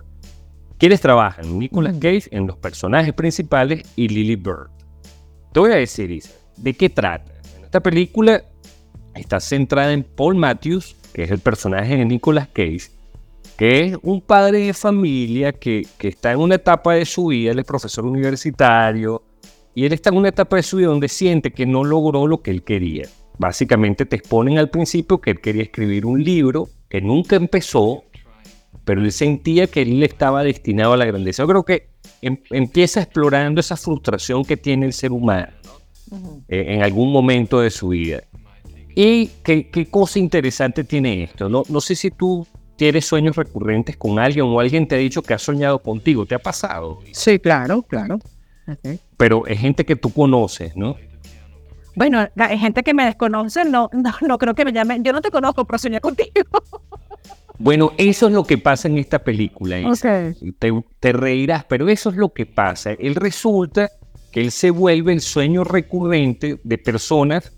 ¿Quiénes 0.77 1.01
trabajan? 1.01 1.59
Nicolas 1.59 1.95
Cage 1.95 2.29
en 2.31 2.47
los 2.47 2.57
personajes 2.57 3.13
principales 3.13 3.83
y 3.95 4.07
Lily 4.07 4.37
Bird. 4.37 4.69
Te 5.51 5.59
voy 5.59 5.71
a 5.71 5.75
decir, 5.75 6.09
Isa, 6.11 6.31
¿de 6.57 6.73
qué 6.73 6.89
trata? 6.89 7.33
Esta 7.61 7.81
película 7.81 8.43
está 9.13 9.39
centrada 9.39 9.91
en 9.91 10.03
Paul 10.03 10.35
Matthews, 10.35 10.95
que 11.13 11.23
es 11.23 11.31
el 11.31 11.39
personaje 11.39 11.97
de 11.97 12.05
Nicolas 12.05 12.47
Cage, 12.47 12.91
que 13.59 13.85
es 13.85 13.97
un 14.01 14.21
padre 14.21 14.65
de 14.65 14.73
familia 14.73 15.51
que, 15.51 15.85
que 15.97 16.07
está 16.07 16.31
en 16.31 16.39
una 16.39 16.55
etapa 16.55 16.93
de 16.93 17.05
su 17.05 17.27
vida, 17.27 17.51
él 17.51 17.59
es 17.59 17.65
profesor 17.65 18.05
universitario, 18.05 19.21
y 19.75 19.85
él 19.85 19.93
está 19.93 20.09
en 20.09 20.17
una 20.17 20.29
etapa 20.29 20.55
de 20.55 20.63
su 20.63 20.77
vida 20.77 20.87
donde 20.87 21.07
siente 21.07 21.51
que 21.51 21.65
no 21.65 21.83
logró 21.83 22.25
lo 22.25 22.41
que 22.41 22.51
él 22.51 22.63
quería. 22.63 23.07
Básicamente 23.37 24.05
te 24.05 24.15
exponen 24.15 24.57
al 24.57 24.69
principio 24.69 25.21
que 25.21 25.31
él 25.31 25.41
quería 25.41 25.63
escribir 25.63 26.05
un 26.05 26.23
libro 26.23 26.69
que 26.89 27.01
nunca 27.01 27.35
empezó, 27.35 28.03
pero 28.83 29.01
él 29.01 29.11
sentía 29.11 29.67
que 29.67 29.83
él 29.83 30.01
estaba 30.01 30.43
destinado 30.43 30.93
a 30.93 30.97
la 30.97 31.05
grandeza. 31.05 31.43
Yo 31.43 31.47
creo 31.47 31.63
que 31.63 31.89
Em, 32.21 32.37
empieza 32.49 33.01
explorando 33.01 33.61
esa 33.61 33.77
frustración 33.77 34.43
que 34.43 34.57
tiene 34.57 34.85
el 34.85 34.93
ser 34.93 35.11
humano 35.11 35.53
eh, 36.49 36.65
en 36.67 36.83
algún 36.83 37.11
momento 37.11 37.61
de 37.61 37.69
su 37.69 37.89
vida. 37.89 38.23
Y 38.93 39.27
qué, 39.43 39.69
qué 39.69 39.85
cosa 39.85 40.19
interesante 40.19 40.83
tiene 40.83 41.23
esto. 41.23 41.47
No, 41.47 41.63
no 41.69 41.79
sé 41.79 41.95
si 41.95 42.11
tú 42.11 42.45
tienes 42.79 43.05
sueños 43.05 43.35
recurrentes 43.35 43.97
con 43.97 44.17
alguien 44.19 44.45
o 44.45 44.57
alguien 44.57 44.87
te 44.87 44.95
ha 44.95 44.97
dicho 44.97 45.21
que 45.21 45.33
ha 45.33 45.37
soñado 45.37 45.79
contigo. 45.79 46.25
¿Te 46.25 46.33
ha 46.33 46.39
pasado? 46.39 46.99
Sí, 47.11 47.37
claro, 47.37 47.81
claro. 47.83 48.19
Pero 49.17 49.45
es 49.47 49.59
gente 49.59 49.85
que 49.85 49.97
tú 49.97 50.13
conoces, 50.13 50.77
¿no? 50.77 50.95
Bueno, 51.95 52.25
hay 52.37 52.57
gente 52.57 52.81
que 52.81 52.93
me 52.93 53.03
desconoce, 53.03 53.65
no, 53.65 53.89
no, 53.91 54.13
no 54.21 54.37
creo 54.37 54.55
que 54.55 54.63
me 54.63 54.71
llame. 54.71 54.99
Yo 55.01 55.11
no 55.11 55.19
te 55.19 55.29
conozco, 55.29 55.65
pero 55.65 55.77
soñé 55.77 55.99
contigo. 55.99 56.31
Bueno, 57.61 57.91
eso 57.97 58.27
es 58.27 58.33
lo 58.33 58.45
que 58.45 58.57
pasa 58.57 58.87
en 58.87 58.97
esta 58.97 59.19
película. 59.19 59.75
Te, 60.59 61.11
reirás, 61.11 61.65
pero 61.65 61.89
eso 61.89 62.09
es 62.09 62.15
lo 62.15 62.31
que 62.31 62.45
pasa. 62.45 62.91
Él 62.91 63.15
resulta 63.15 63.89
que 64.31 64.39
él 64.39 64.51
se 64.51 64.69
vuelve 64.69 65.11
el 65.11 65.19
sueño 65.19 65.65
recurrente 65.65 66.61
de 66.63 66.77
personas 66.77 67.51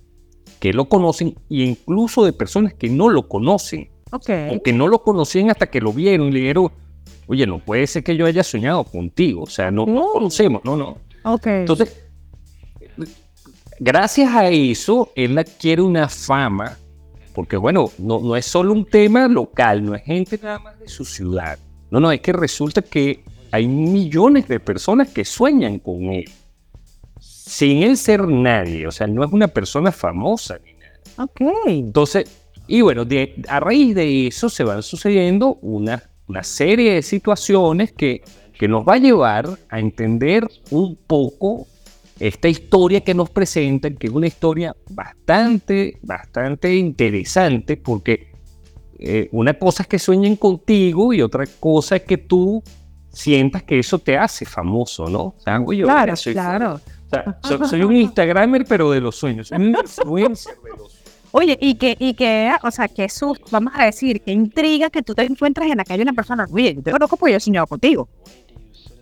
que 0.60 0.74
lo 0.74 0.90
conocen 0.90 1.36
e 1.52 1.66
incluso 1.66 2.26
de 2.26 2.34
personas 2.34 2.74
que 2.74 2.90
no 2.90 3.10
lo 3.10 3.28
conocen. 3.28 3.92
Okay. 4.12 4.60
No 4.74 4.88
lo 4.88 5.02
conocían 5.04 5.50
hasta 5.50 5.68
que 5.68 5.82
lo 5.82 5.94
vieron 5.94 6.28
y 6.28 6.32
le 6.32 6.40
dijeron, 6.40 6.72
oye, 7.28 7.48
no 7.48 7.60
puede 7.60 7.88
ser 7.88 8.04
que 8.04 8.16
yo 8.16 8.26
haya 8.26 8.44
soñado 8.44 8.84
contigo. 8.84 9.44
O 9.44 9.50
sea, 9.50 9.72
no, 9.72 9.86
no 9.86 10.08
conocemos, 10.14 10.62
no, 10.64 10.76
no. 10.76 10.98
Okay. 11.24 11.62
Entonces, 11.62 12.04
gracias 13.80 14.34
a 14.34 14.50
eso, 14.50 15.12
él 15.16 15.38
adquiere 15.38 15.82
una 15.82 16.10
fama 16.10 16.78
porque 17.34 17.58
bueno, 17.58 17.92
no, 17.98 18.20
no 18.20 18.36
es 18.36 18.46
solo 18.46 18.74
un 18.74 18.86
tema 18.86 19.28
local, 19.28 19.84
no 19.84 19.96
es 19.96 20.04
gente 20.04 20.40
nada 20.42 20.60
más 20.60 20.80
de 20.80 20.88
su 20.88 21.06
ciudad. 21.06 21.58
No, 21.90 22.00
no, 22.00 22.12
es 22.12 22.22
que 22.22 22.34
resulta 22.34 22.82
que 22.82 23.24
hay 23.52 23.68
millones 23.68 24.48
de 24.48 24.60
personas 24.60 25.10
que 25.10 25.26
sueñan 25.26 25.80
con 25.80 26.04
él. 26.12 26.30
Sin 27.20 27.84
él 27.84 27.98
ser 27.98 28.28
nadie, 28.28 28.88
o 28.88 28.92
sea, 28.92 29.08
no 29.08 29.24
es 29.24 29.32
una 29.32 29.48
persona 29.48 29.92
famosa 29.92 30.60
ni 30.64 30.74
nada. 30.74 31.00
Ok. 31.18 31.42
Entonces, 31.68 32.41
y 32.72 32.80
bueno, 32.80 33.06
a 33.50 33.60
raíz 33.60 33.94
de 33.94 34.28
eso 34.28 34.48
se 34.48 34.64
van 34.64 34.82
sucediendo 34.82 35.56
una, 35.56 36.02
una 36.28 36.42
serie 36.42 36.94
de 36.94 37.02
situaciones 37.02 37.92
que, 37.92 38.24
que 38.58 38.70
nos 38.70 38.88
va 38.88 38.94
a 38.94 38.98
llevar 38.98 39.60
a 39.68 39.78
entender 39.78 40.48
un 40.70 40.96
poco 40.96 41.68
esta 42.18 42.48
historia 42.48 43.02
que 43.02 43.14
nos 43.14 43.30
presentan, 43.30 43.96
que 43.98 44.08
es 44.08 44.14
una 44.14 44.28
historia 44.28 44.74
bastante, 44.90 45.98
bastante 46.02 46.74
interesante, 46.74 47.76
porque 47.76 48.32
eh, 49.00 49.28
una 49.34 49.54
cosa 49.56 49.84
es 49.84 49.90
que 49.90 50.00
sueñen 50.00 50.38
contigo 50.38 51.12
y 51.12 51.22
otra 51.22 51.44
cosa 51.60 51.98
es 51.98 52.04
que 52.04 52.20
tú 52.20 52.64
sientas 53.12 53.64
que 53.64 53.80
eso 53.80 54.00
te 54.00 54.18
hace 54.18 54.46
famoso, 54.46 55.10
¿no? 55.10 55.36
claro, 55.44 56.14
claro. 56.32 56.80
soy, 57.68 57.82
un 57.82 57.98
Instagramer, 57.98 58.64
pero 58.66 58.92
de 58.92 59.02
los 59.02 59.18
sueños, 59.18 59.50
soy 59.50 59.58
un 59.62 59.76
influencer 59.76 60.56
de 60.64 60.70
los 60.78 61.01
Oye, 61.32 61.58
y 61.62 61.76
que, 61.76 61.96
y 61.98 62.14
que, 62.14 62.52
o 62.62 62.72
sea, 62.72 62.88
que 62.88 63.06
eso, 63.06 63.36
vamos 63.52 63.74
a 63.76 63.86
decir, 63.86 64.22
que 64.22 64.32
intriga 64.32 64.90
que 64.90 65.02
tú 65.02 65.16
te 65.16 65.24
encuentres 65.24 65.72
en 65.72 65.78
la 65.78 65.86
calle 65.86 66.04
una 66.04 66.14
persona, 66.14 66.46
oye, 66.52 66.76
yo 66.76 66.84
te 66.84 66.92
conozco 66.92 67.18
porque 67.18 67.32
yo 67.32 67.38
he 67.38 67.42
soñado 67.42 67.68
contigo. 67.68 68.10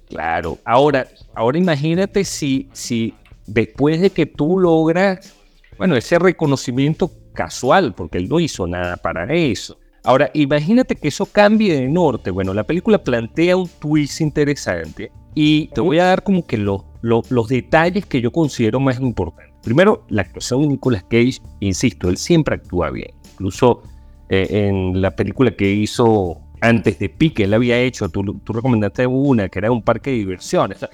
Claro. 0.08 0.58
Ahora, 0.66 1.08
ahora 1.34 1.58
imagínate 1.58 2.24
si, 2.24 2.70
si 2.74 3.14
después 3.48 4.00
de 4.02 4.10
que 4.10 4.26
tú 4.26 4.60
logras, 4.60 5.34
bueno, 5.78 5.96
ese 5.96 6.20
reconocimiento 6.20 7.12
casual, 7.34 7.94
porque 7.94 8.18
él 8.18 8.30
no 8.30 8.40
hizo 8.40 8.68
nada 8.68 8.98
para 8.98 9.32
eso. 9.34 9.78
Ahora, 10.04 10.30
imagínate 10.34 10.96
que 10.96 11.10
eso 11.10 11.26
cambie 11.26 11.74
de 11.74 11.88
norte. 11.88 12.32
Bueno, 12.32 12.54
la 12.54 12.64
película 12.64 13.04
plantea 13.04 13.58
un 13.58 13.68
twist 13.68 14.22
interesante 14.22 15.12
y 15.36 15.68
te 15.68 15.82
voy 15.82 16.00
a 16.00 16.06
dar 16.06 16.24
como 16.24 16.46
que 16.46 16.58
los, 16.58 16.84
los, 17.02 17.30
los 17.32 17.48
detalles 17.48 18.06
que 18.06 18.22
yo 18.22 18.32
considero 18.32 18.80
más 18.80 19.00
importantes. 19.00 19.49
Primero, 19.64 20.06
la 20.10 20.22
actuación 20.22 20.62
de 20.62 20.68
Nicolas 20.70 21.04
Cage, 21.04 21.40
insisto, 21.60 22.10
él 22.10 22.18
siempre 22.18 22.56
actúa 22.56 22.90
bien. 22.92 23.12
Incluso 23.34 23.84
eh, 24.30 24.48
en 24.68 25.02
la 25.02 25.12
película 25.12 25.52
que 25.52 25.70
hizo 25.70 26.40
antes 26.62 27.00
de 27.00 27.10
Pique, 27.10 27.44
él 27.44 27.54
había 27.54 27.80
hecho, 27.80 28.10
tú, 28.10 28.40
tú 28.44 28.54
recomendaste 28.54 29.08
una 29.08 29.50
que 29.50 29.60
era 29.60 29.72
un 29.72 29.82
parque 29.82 30.12
de 30.12 30.18
diversiones. 30.18 30.86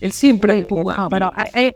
él 0.00 0.12
siempre 0.12 0.66
no, 0.70 1.08
pero 1.08 1.32
eh, 1.54 1.72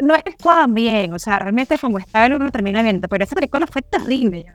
no 0.00 0.14
actúan 0.14 0.74
bien, 0.74 1.12
o 1.12 1.18
sea, 1.18 1.38
realmente 1.38 1.78
como 1.78 1.98
está 1.98 2.26
el 2.26 2.34
uno 2.34 2.50
termina 2.50 2.82
bien, 2.82 3.00
pero 3.00 3.24
esa 3.24 3.34
película 3.34 3.66
fue 3.66 3.82
terrible. 3.82 4.46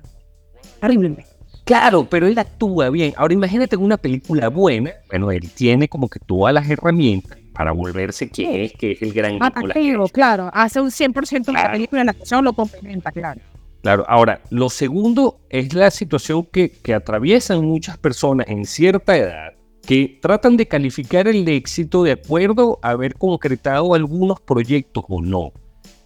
Terrible. 0.79 1.25
Claro, 1.65 2.07
pero 2.09 2.25
él 2.25 2.39
actúa 2.39 2.89
bien. 2.89 3.13
Ahora 3.15 3.33
imagínate 3.33 3.75
una 3.75 3.97
película 3.97 4.47
buena. 4.47 4.91
Bueno, 5.09 5.29
él 5.29 5.51
tiene 5.51 5.87
como 5.87 6.09
que 6.09 6.19
todas 6.19 6.51
las 6.51 6.67
herramientas 6.67 7.37
para 7.59 7.73
volverse 7.73 8.29
quien 8.29 8.61
es, 8.61 8.71
que 8.71 8.93
es 8.93 9.01
el 9.01 9.11
gran 9.11 9.37
Atractivo, 9.43 10.07
claro. 10.07 10.49
Hace 10.53 10.79
un 10.79 10.91
100% 10.91 11.43
de 11.43 11.51
la 11.51 11.69
película, 11.73 12.05
la 12.05 12.11
actuación 12.11 12.45
lo 12.45 12.53
complementa, 12.53 13.11
claro. 13.11 13.41
Claro, 13.81 14.05
ahora, 14.07 14.39
lo 14.49 14.69
segundo 14.69 15.41
es 15.49 15.73
la 15.73 15.91
situación 15.91 16.45
que, 16.45 16.71
que 16.71 16.93
atraviesan 16.93 17.65
muchas 17.65 17.97
personas 17.97 18.47
en 18.47 18.63
cierta 18.63 19.17
edad 19.17 19.51
que 19.85 20.19
tratan 20.21 20.55
de 20.55 20.69
calificar 20.69 21.27
el 21.27 21.45
éxito 21.49 22.03
de 22.03 22.13
acuerdo 22.13 22.79
a 22.81 22.91
haber 22.91 23.15
concretado 23.15 23.93
algunos 23.93 24.39
proyectos 24.39 25.03
o 25.09 25.21
no. 25.21 25.51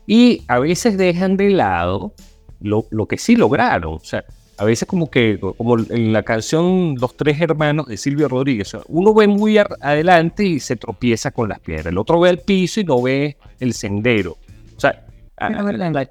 Y 0.08 0.42
a 0.48 0.58
veces 0.58 0.98
dejan 0.98 1.38
de 1.38 1.52
lado 1.52 2.16
lo, 2.62 2.88
lo 2.90 3.08
que 3.08 3.20
sí 3.20 3.36
lograron. 3.36 3.94
O 3.94 4.00
sea, 4.00 4.26
a 4.64 4.66
veces 4.66 4.88
como 4.88 5.12
que, 5.12 5.38
como 5.58 5.78
en 5.78 6.14
la 6.14 6.24
canción 6.24 6.96
Los 6.98 7.18
Tres 7.18 7.40
Hermanos 7.42 7.86
de 7.88 7.98
Silvio 7.98 8.30
Rodríguez, 8.30 8.72
uno 8.88 9.14
ve 9.14 9.28
muy 9.28 9.58
adelante 9.58 10.46
y 10.46 10.62
se 10.62 10.78
tropieza 10.78 11.32
con 11.32 11.50
las 11.50 11.60
piedras, 11.60 11.88
el 11.88 11.98
otro 11.98 12.22
ve 12.22 12.30
el 12.30 12.40
piso 12.40 12.80
y 12.80 12.86
no 12.86 13.02
ve 13.02 13.36
el 13.60 13.74
sendero. 13.74 14.38
O 14.78 14.80
sea, 14.80 15.06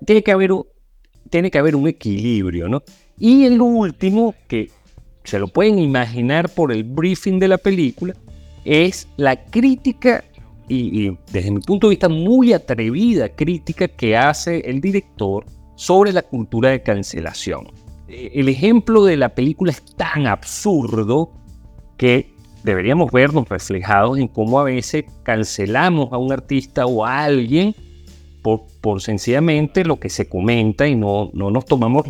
tiene 0.04 0.22
que 0.22 0.32
haber 0.32 0.52
un, 0.52 0.66
tiene 1.30 1.50
que 1.50 1.58
haber 1.58 1.74
un 1.74 1.88
equilibrio, 1.88 2.68
¿no? 2.68 2.82
Y 3.18 3.46
el 3.46 3.58
último, 3.58 4.34
que 4.48 4.70
se 5.24 5.38
lo 5.38 5.48
pueden 5.48 5.78
imaginar 5.78 6.50
por 6.50 6.72
el 6.72 6.84
briefing 6.84 7.38
de 7.38 7.48
la 7.48 7.56
película, 7.56 8.14
es 8.66 9.08
la 9.16 9.46
crítica 9.46 10.24
y, 10.68 11.06
y 11.06 11.18
desde 11.32 11.50
mi 11.50 11.60
punto 11.60 11.86
de 11.86 11.92
vista 11.92 12.10
muy 12.10 12.52
atrevida 12.52 13.30
crítica 13.30 13.88
que 13.88 14.14
hace 14.14 14.58
el 14.68 14.82
director 14.82 15.46
sobre 15.74 16.12
la 16.12 16.20
cultura 16.20 16.68
de 16.68 16.82
cancelación 16.82 17.81
el 18.12 18.48
ejemplo 18.48 19.04
de 19.04 19.16
la 19.16 19.30
película 19.30 19.72
es 19.72 19.82
tan 19.96 20.26
absurdo 20.26 21.32
que 21.96 22.34
deberíamos 22.62 23.10
vernos 23.10 23.48
reflejados 23.48 24.18
en 24.18 24.28
cómo 24.28 24.60
a 24.60 24.64
veces 24.64 25.04
cancelamos 25.22 26.12
a 26.12 26.18
un 26.18 26.32
artista 26.32 26.86
o 26.86 27.04
a 27.04 27.24
alguien 27.24 27.74
por, 28.42 28.66
por 28.80 29.00
sencillamente 29.00 29.84
lo 29.84 29.98
que 29.98 30.10
se 30.10 30.28
comenta 30.28 30.86
y 30.86 30.94
no, 30.94 31.30
no 31.32 31.50
nos 31.50 31.64
tomamos 31.64 32.06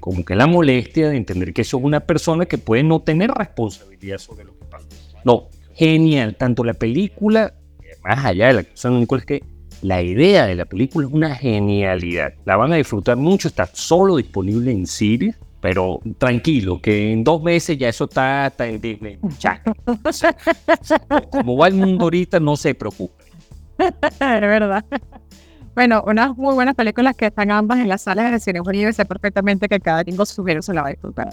como 0.00 0.24
que 0.24 0.36
la 0.36 0.46
molestia 0.46 1.10
de 1.10 1.16
entender 1.16 1.52
que 1.52 1.62
eso 1.62 1.78
es 1.78 1.84
una 1.84 2.00
persona 2.00 2.46
que 2.46 2.58
puede 2.58 2.82
no 2.82 3.00
tener 3.00 3.30
responsabilidad 3.30 4.18
sobre 4.18 4.44
lo 4.44 4.56
que 4.56 4.64
pasa. 4.66 4.86
No, 5.24 5.48
genial, 5.74 6.36
tanto 6.36 6.62
la 6.62 6.74
película, 6.74 7.54
más 8.04 8.24
allá 8.24 8.46
de 8.46 8.52
la 8.52 8.60
actuación 8.60 8.94
de 8.94 9.00
Nicolás, 9.00 9.26
que 9.26 9.42
la 9.82 10.02
idea 10.02 10.46
de 10.46 10.54
la 10.54 10.64
película 10.64 11.06
es 11.06 11.12
una 11.12 11.34
genialidad. 11.34 12.32
La 12.44 12.56
van 12.56 12.72
a 12.72 12.76
disfrutar 12.76 13.16
mucho, 13.16 13.48
está 13.48 13.66
solo 13.66 14.16
disponible 14.16 14.70
en 14.70 14.86
Siri, 14.86 15.34
pero 15.60 16.00
tranquilo, 16.18 16.80
que 16.80 17.12
en 17.12 17.24
dos 17.24 17.42
meses 17.42 17.76
ya 17.78 17.88
eso 17.88 18.04
está, 18.04 18.52
en 18.58 18.80
Disney. 18.80 19.18
Como 21.30 21.56
va 21.56 21.68
el 21.68 21.74
mundo 21.74 22.04
ahorita, 22.04 22.40
no 22.40 22.56
se 22.56 22.74
preocupe. 22.74 23.24
Es 23.78 24.20
verdad. 24.20 24.84
Bueno, 25.74 26.02
unas 26.06 26.34
muy 26.36 26.54
buenas 26.54 26.74
películas 26.74 27.14
que 27.14 27.26
están 27.26 27.50
ambas 27.50 27.78
en 27.80 27.88
las 27.88 28.02
salas 28.02 28.32
de 28.32 28.40
Cine 28.40 28.62
Unido 28.62 28.88
y 28.88 28.94
sé 28.94 29.04
perfectamente 29.04 29.68
que 29.68 29.78
cada 29.78 30.04
quien 30.04 30.16
sugiero 30.24 30.62
se 30.62 30.72
la 30.72 30.82
va 30.82 30.88
a 30.88 30.90
disfrutar. 30.92 31.28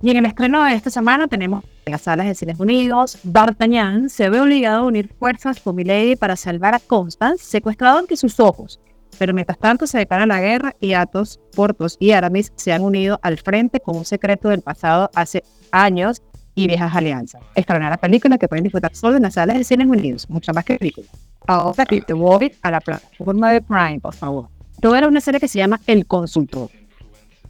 Y 0.00 0.10
en 0.10 0.16
el 0.18 0.26
estreno 0.26 0.62
de 0.62 0.74
esta 0.74 0.90
semana 0.90 1.26
tenemos 1.26 1.64
en 1.84 1.92
las 1.92 2.02
salas 2.02 2.26
de 2.26 2.34
Cines 2.36 2.60
Unidos, 2.60 3.18
D'Artagnan 3.24 4.08
se 4.08 4.28
ve 4.28 4.40
obligado 4.40 4.84
a 4.84 4.86
unir 4.86 5.12
fuerzas 5.18 5.58
con 5.58 5.74
Milady 5.74 6.14
para 6.14 6.36
salvar 6.36 6.74
a 6.74 6.78
Constance, 6.78 7.44
secuestrado 7.44 7.98
ante 7.98 8.16
sus 8.16 8.38
ojos. 8.38 8.78
Pero 9.18 9.34
mientras 9.34 9.58
tanto 9.58 9.88
se 9.88 9.98
declara 9.98 10.24
la 10.24 10.40
guerra 10.40 10.76
y 10.80 10.92
Athos, 10.92 11.40
Portos 11.56 11.96
y 11.98 12.12
Aramis 12.12 12.52
se 12.54 12.72
han 12.72 12.82
unido 12.82 13.18
al 13.22 13.38
frente 13.38 13.80
con 13.80 13.96
un 13.96 14.04
secreto 14.04 14.50
del 14.50 14.60
pasado 14.60 15.10
hace 15.16 15.42
años 15.72 16.22
y 16.54 16.68
viejas 16.68 16.94
alianzas. 16.94 17.42
Estrenar 17.56 17.90
la 17.90 17.96
película 17.96 18.38
que 18.38 18.46
pueden 18.46 18.62
disfrutar 18.62 18.94
solo 18.94 19.16
en 19.16 19.24
las 19.24 19.34
salas 19.34 19.58
de 19.58 19.64
Cines 19.64 19.88
Unidos, 19.88 20.30
mucho 20.30 20.52
más 20.52 20.64
que 20.64 20.76
película. 20.76 21.08
Ahora 21.48 21.84
te 21.84 22.12
voy 22.12 22.52
a 22.62 22.70
la 22.70 22.80
plataforma 22.80 23.50
de 23.50 23.62
Prime, 23.62 23.98
por 24.00 24.14
favor. 24.14 24.48
Todo 24.80 24.94
era 24.94 25.08
una 25.08 25.20
serie 25.20 25.40
que 25.40 25.48
se 25.48 25.58
llama 25.58 25.80
El 25.88 26.06
Consultor 26.06 26.70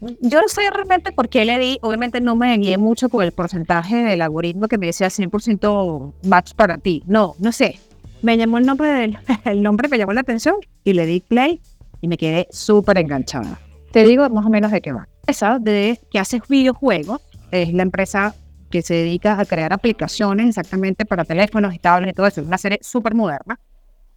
yo 0.00 0.40
no 0.40 0.48
sé 0.48 0.62
realmente 0.70 1.12
por 1.12 1.28
qué 1.28 1.44
le 1.44 1.58
di, 1.58 1.78
obviamente 1.82 2.20
no 2.20 2.36
me 2.36 2.56
guié 2.58 2.78
mucho 2.78 3.08
con 3.08 3.24
el 3.24 3.32
porcentaje 3.32 3.96
del 3.96 4.22
algoritmo 4.22 4.68
que 4.68 4.78
me 4.78 4.86
decía 4.86 5.08
100% 5.08 6.14
match 6.24 6.54
para 6.54 6.78
ti. 6.78 7.02
No, 7.06 7.34
no 7.38 7.52
sé. 7.52 7.80
Me 8.22 8.36
llamó 8.36 8.58
el 8.58 8.66
nombre, 8.66 8.88
del, 8.88 9.18
el 9.44 9.62
nombre 9.62 9.88
me 9.88 9.98
llamó 9.98 10.12
la 10.12 10.20
atención 10.20 10.56
y 10.84 10.92
le 10.92 11.06
di 11.06 11.20
play 11.20 11.60
y 12.00 12.08
me 12.08 12.16
quedé 12.16 12.46
súper 12.50 12.98
enganchada. 12.98 13.60
Te 13.92 14.04
digo 14.04 14.28
más 14.28 14.46
o 14.46 14.50
menos 14.50 14.70
de 14.70 14.80
qué 14.80 14.92
va. 14.92 15.08
Esa 15.26 15.58
de 15.58 15.98
que 16.10 16.18
hace 16.18 16.40
videojuegos, 16.48 17.20
es 17.50 17.72
la 17.72 17.82
empresa 17.82 18.34
que 18.70 18.82
se 18.82 18.94
dedica 18.94 19.40
a 19.40 19.44
crear 19.46 19.72
aplicaciones 19.72 20.48
exactamente 20.48 21.06
para 21.06 21.24
teléfonos 21.24 21.72
y 21.72 21.76
y 21.76 22.12
todo 22.12 22.26
eso. 22.26 22.40
Es 22.40 22.46
una 22.46 22.58
serie 22.58 22.78
súper 22.82 23.14
moderna. 23.14 23.58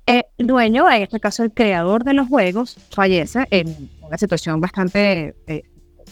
El 0.05 0.25
dueño, 0.39 0.89
en 0.89 1.03
este 1.03 1.19
caso 1.19 1.43
el 1.43 1.53
creador 1.53 2.03
de 2.03 2.13
los 2.13 2.27
juegos, 2.27 2.77
fallece 2.89 3.45
en 3.49 3.89
una 4.01 4.17
situación 4.17 4.59
bastante 4.59 5.35
eh, 5.47 5.63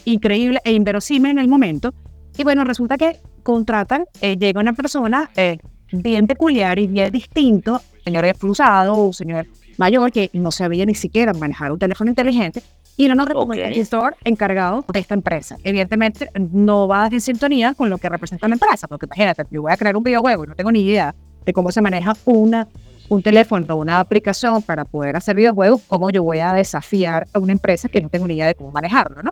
increíble 0.05 0.59
e 0.63 0.73
inverosímil 0.73 1.31
en 1.31 1.39
el 1.39 1.47
momento. 1.47 1.93
Y 2.37 2.43
bueno, 2.43 2.63
resulta 2.63 2.97
que 2.97 3.19
contratan, 3.43 4.05
eh, 4.21 4.37
llega 4.37 4.61
una 4.61 4.73
persona 4.73 5.29
eh, 5.35 5.57
bien 5.91 6.27
peculiar 6.27 6.79
y 6.79 6.87
bien 6.87 7.11
distinto, 7.11 7.81
señor 8.03 8.25
expulsado, 8.25 8.95
un 8.95 9.13
señor 9.13 9.47
mayor 9.77 10.11
que 10.11 10.29
no 10.33 10.51
sabía 10.51 10.85
ni 10.85 10.95
siquiera 10.95 11.33
manejar 11.33 11.71
un 11.71 11.79
teléfono 11.79 12.09
inteligente, 12.09 12.61
y 12.99 13.07
no 13.07 13.15
nos 13.15 13.29
recomienda 13.29 13.69
el 13.69 13.75
gestor 13.75 14.17
encargado 14.25 14.83
de 14.91 14.99
esta 14.99 15.13
empresa. 15.13 15.55
Evidentemente, 15.63 16.29
no 16.37 16.85
va 16.85 17.07
en 17.07 17.21
sintonía 17.21 17.73
con 17.73 17.89
lo 17.89 17.97
que 17.97 18.09
representa 18.09 18.45
la 18.49 18.55
empresa, 18.55 18.89
porque 18.89 19.05
imagínate, 19.05 19.45
yo 19.51 19.61
voy 19.61 19.71
a 19.71 19.77
crear 19.77 19.95
un 19.95 20.03
videojuego 20.03 20.43
y 20.43 20.47
no 20.47 20.55
tengo 20.55 20.69
ni 20.69 20.81
idea 20.81 21.15
de 21.45 21.53
cómo 21.53 21.71
se 21.71 21.81
maneja 21.81 22.13
una, 22.25 22.67
un 23.07 23.23
teléfono 23.23 23.65
o 23.73 23.77
una 23.77 24.01
aplicación 24.01 24.61
para 24.63 24.83
poder 24.83 25.15
hacer 25.15 25.37
videojuegos, 25.37 25.81
¿cómo 25.87 26.09
yo 26.09 26.23
voy 26.23 26.39
a 26.39 26.51
desafiar 26.51 27.25
a 27.31 27.39
una 27.39 27.53
empresa 27.53 27.87
que 27.87 28.01
no 28.01 28.09
tengo 28.09 28.27
ni 28.27 28.33
idea 28.33 28.47
de 28.47 28.55
cómo 28.55 28.71
manejarlo, 28.71 29.23
no? 29.23 29.31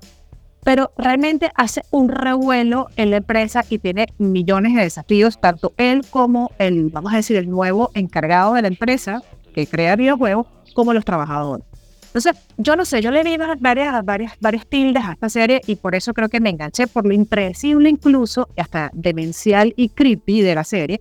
Pero 0.67 0.91
realmente 0.97 1.49
hace 1.55 1.83
un 1.91 2.09
revuelo 2.09 2.89
en 2.97 3.11
la 3.11 3.15
empresa 3.15 3.63
y 3.69 3.77
tiene 3.77 4.07
millones 4.17 4.75
de 4.75 4.81
desafíos, 4.81 5.39
tanto 5.39 5.71
él 5.77 6.01
como 6.09 6.51
el, 6.59 6.89
vamos 6.89 7.13
a 7.13 7.15
decir, 7.15 7.37
el 7.37 7.49
nuevo 7.49 7.89
encargado 7.93 8.53
de 8.53 8.63
la 8.63 8.67
empresa 8.67 9.23
que 9.55 9.65
crea 9.65 9.95
videojuegos, 9.95 10.45
como 10.73 10.91
los 10.93 11.05
trabajadores. 11.05 11.65
Entonces, 12.07 12.35
yo 12.57 12.75
no 12.75 12.83
sé, 12.83 13.01
yo 13.01 13.11
le 13.11 13.23
di 13.23 13.37
varias, 13.61 14.03
varias, 14.03 14.33
varias 14.41 14.67
tildes 14.67 15.05
a 15.05 15.13
esta 15.13 15.29
serie 15.29 15.61
y 15.67 15.77
por 15.77 15.95
eso 15.95 16.13
creo 16.13 16.27
que 16.27 16.41
me 16.41 16.49
enganché 16.49 16.85
por 16.87 17.05
lo 17.05 17.13
impredecible 17.13 17.87
incluso, 17.87 18.49
hasta 18.57 18.91
demencial 18.91 19.73
y 19.77 19.87
creepy 19.87 20.41
de 20.41 20.53
la 20.53 20.65
serie, 20.65 20.99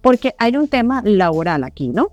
porque 0.00 0.32
hay 0.38 0.56
un 0.56 0.68
tema 0.68 1.02
laboral 1.04 1.64
aquí, 1.64 1.88
¿no? 1.88 2.12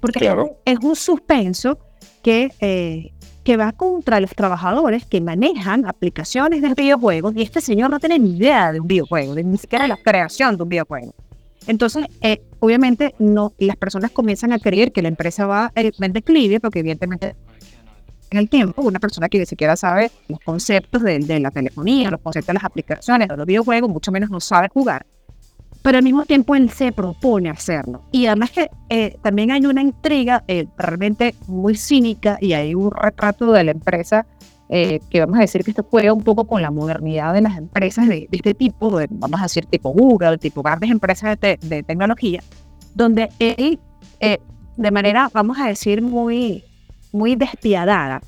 Porque 0.00 0.34
es 0.64 0.78
un 0.82 0.96
suspenso 0.96 1.78
que 2.20 2.50
eh, 2.58 3.12
que 3.46 3.56
va 3.56 3.70
contra 3.70 4.18
los 4.18 4.34
trabajadores 4.34 5.06
que 5.06 5.20
manejan 5.20 5.86
aplicaciones 5.86 6.62
de 6.62 6.74
videojuegos 6.74 7.32
y 7.36 7.42
este 7.42 7.60
señor 7.60 7.90
no 7.90 8.00
tiene 8.00 8.18
ni 8.18 8.36
idea 8.36 8.72
de 8.72 8.80
un 8.80 8.88
videojuego, 8.88 9.36
ni 9.36 9.56
siquiera 9.56 9.84
de 9.84 9.88
la 9.88 9.96
creación 9.96 10.56
de 10.56 10.64
un 10.64 10.68
videojuego. 10.68 11.14
Entonces, 11.68 12.06
eh, 12.22 12.42
obviamente, 12.58 13.14
no, 13.20 13.52
las 13.58 13.76
personas 13.76 14.10
comienzan 14.10 14.52
a 14.52 14.58
creer 14.58 14.90
que 14.90 15.00
la 15.00 15.06
empresa 15.06 15.46
va 15.46 15.70
eh, 15.76 15.92
en 15.96 16.12
declive, 16.12 16.58
porque 16.58 16.80
evidentemente 16.80 17.36
en 18.32 18.38
el 18.38 18.48
tiempo, 18.48 18.82
una 18.82 18.98
persona 18.98 19.28
que 19.28 19.38
ni 19.38 19.46
siquiera 19.46 19.76
sabe 19.76 20.10
los 20.26 20.40
conceptos 20.40 21.04
de, 21.04 21.20
de, 21.20 21.38
la 21.38 21.52
telefonía, 21.52 22.10
los 22.10 22.20
conceptos 22.20 22.48
de 22.48 22.54
las 22.54 22.64
aplicaciones, 22.64 23.28
de 23.28 23.36
los 23.36 23.46
videojuegos, 23.46 23.88
mucho 23.88 24.10
menos 24.10 24.28
no 24.28 24.40
sabe 24.40 24.70
jugar, 24.74 25.06
pero 25.86 25.98
al 25.98 26.02
mismo 26.02 26.24
tiempo 26.24 26.56
él 26.56 26.68
se 26.68 26.90
propone 26.90 27.48
hacerlo. 27.48 28.02
Y 28.10 28.26
además 28.26 28.50
que 28.50 28.68
eh, 28.88 29.18
también 29.22 29.52
hay 29.52 29.66
una 29.66 29.82
intriga 29.82 30.42
eh, 30.48 30.66
realmente 30.76 31.36
muy 31.46 31.76
cínica 31.76 32.38
y 32.40 32.54
hay 32.54 32.74
un 32.74 32.90
retrato 32.90 33.52
de 33.52 33.62
la 33.62 33.70
empresa 33.70 34.26
eh, 34.68 34.98
que 35.10 35.20
vamos 35.20 35.38
a 35.38 35.42
decir 35.42 35.62
que 35.62 35.70
esto 35.70 35.86
juega 35.88 36.12
un 36.12 36.24
poco 36.24 36.44
con 36.44 36.60
la 36.60 36.72
modernidad 36.72 37.32
de 37.34 37.42
las 37.42 37.56
empresas 37.56 38.08
de, 38.08 38.28
este 38.32 38.52
tipo, 38.52 38.98
de, 38.98 39.06
vamos 39.12 39.38
a 39.38 39.44
decir 39.44 39.66
tipo 39.66 39.90
Google, 39.90 40.38
tipo 40.38 40.60
grandes 40.60 40.90
empresas 40.90 41.38
de, 41.38 41.56
de 41.62 41.84
tecnología, 41.84 42.42
donde 42.96 43.28
él, 43.38 43.78
de 44.18 44.90
manera, 44.90 45.30
vamos 45.32 45.56
a 45.60 45.68
decir, 45.68 46.02
muy, 46.02 46.64
muy 47.12 47.36
despiadada, 47.36 48.22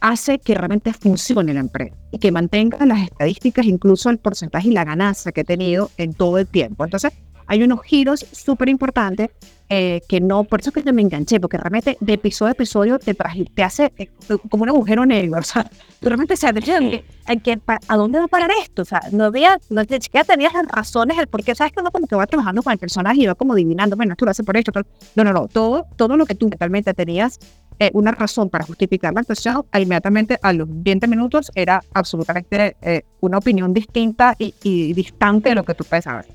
hace 0.00 0.38
que 0.38 0.54
realmente 0.54 0.92
funcione 0.92 1.54
la 1.54 1.60
empresa 1.60 1.96
y 2.10 2.18
que 2.18 2.32
mantenga 2.32 2.84
las 2.86 3.02
estadísticas, 3.02 3.66
incluso 3.66 4.10
el 4.10 4.18
porcentaje 4.18 4.68
y 4.68 4.72
la 4.72 4.84
ganancia 4.84 5.32
que 5.32 5.42
ha 5.42 5.44
tenido 5.44 5.90
en 5.96 6.14
todo 6.14 6.38
el 6.38 6.46
tiempo. 6.46 6.84
Entonces, 6.84 7.12
hay 7.46 7.62
unos 7.62 7.82
giros 7.82 8.26
súper 8.32 8.68
importantes 8.68 9.30
eh, 9.68 10.00
que 10.08 10.20
no, 10.20 10.44
por 10.44 10.60
eso 10.60 10.70
es 10.74 10.84
que 10.84 10.92
me 10.92 11.02
enganché, 11.02 11.40
porque 11.40 11.56
realmente 11.56 11.96
de 12.00 12.12
episodio 12.12 12.50
a 12.50 12.52
episodio 12.52 12.98
te, 13.00 13.14
te 13.14 13.62
hace 13.64 13.92
eh, 13.98 14.08
como 14.48 14.62
un 14.62 14.68
agujero 14.68 15.04
negro, 15.04 15.38
o 15.40 15.42
sea, 15.42 15.64
tú 15.64 16.08
realmente 16.08 16.36
sabes 16.36 16.64
que, 16.64 17.04
que, 17.42 17.58
a 17.88 17.96
dónde 17.96 18.20
va 18.20 18.26
a 18.26 18.28
parar 18.28 18.50
esto, 18.62 18.82
o 18.82 18.84
sea, 18.84 19.00
no 19.10 19.24
había, 19.24 19.58
no 19.70 19.82
ni 19.82 20.00
siquiera 20.00 20.24
tenías 20.24 20.54
las 20.54 20.66
razones, 20.68 21.18
el 21.18 21.26
por 21.26 21.42
qué, 21.42 21.56
sabes 21.56 21.72
que 21.72 21.80
uno 21.80 21.90
como 21.90 22.06
que 22.06 22.14
va 22.14 22.26
trabajando 22.28 22.62
con 22.62 22.72
el 22.72 22.78
personaje 22.78 23.22
y 23.22 23.26
va 23.26 23.34
como 23.34 23.54
adivinando, 23.54 23.96
bueno, 23.96 24.12
esto 24.12 24.24
lo 24.24 24.30
hace 24.30 24.44
por 24.44 24.56
esto, 24.56 24.70
no, 25.16 25.24
no, 25.24 25.32
no, 25.32 25.48
todo, 25.48 25.86
todo 25.96 26.16
lo 26.16 26.26
que 26.26 26.36
tú 26.36 26.48
mentalmente 26.48 26.94
tenías 26.94 27.40
eh, 27.78 27.90
una 27.92 28.12
razón 28.12 28.48
para 28.48 28.64
justificar 28.64 29.12
la 29.12 29.20
actuación, 29.20 29.64
inmediatamente 29.74 30.38
a 30.42 30.52
los 30.52 30.68
20 30.70 31.06
minutos 31.08 31.50
era 31.54 31.82
absolutamente 31.92 32.76
una 33.20 33.38
opinión 33.38 33.74
distinta 33.74 34.34
y, 34.38 34.54
y, 34.62 34.92
distante 34.92 35.50
de 35.50 35.54
lo 35.54 35.64
que 35.64 35.74
tú 35.74 35.84
pensabas 35.84 36.26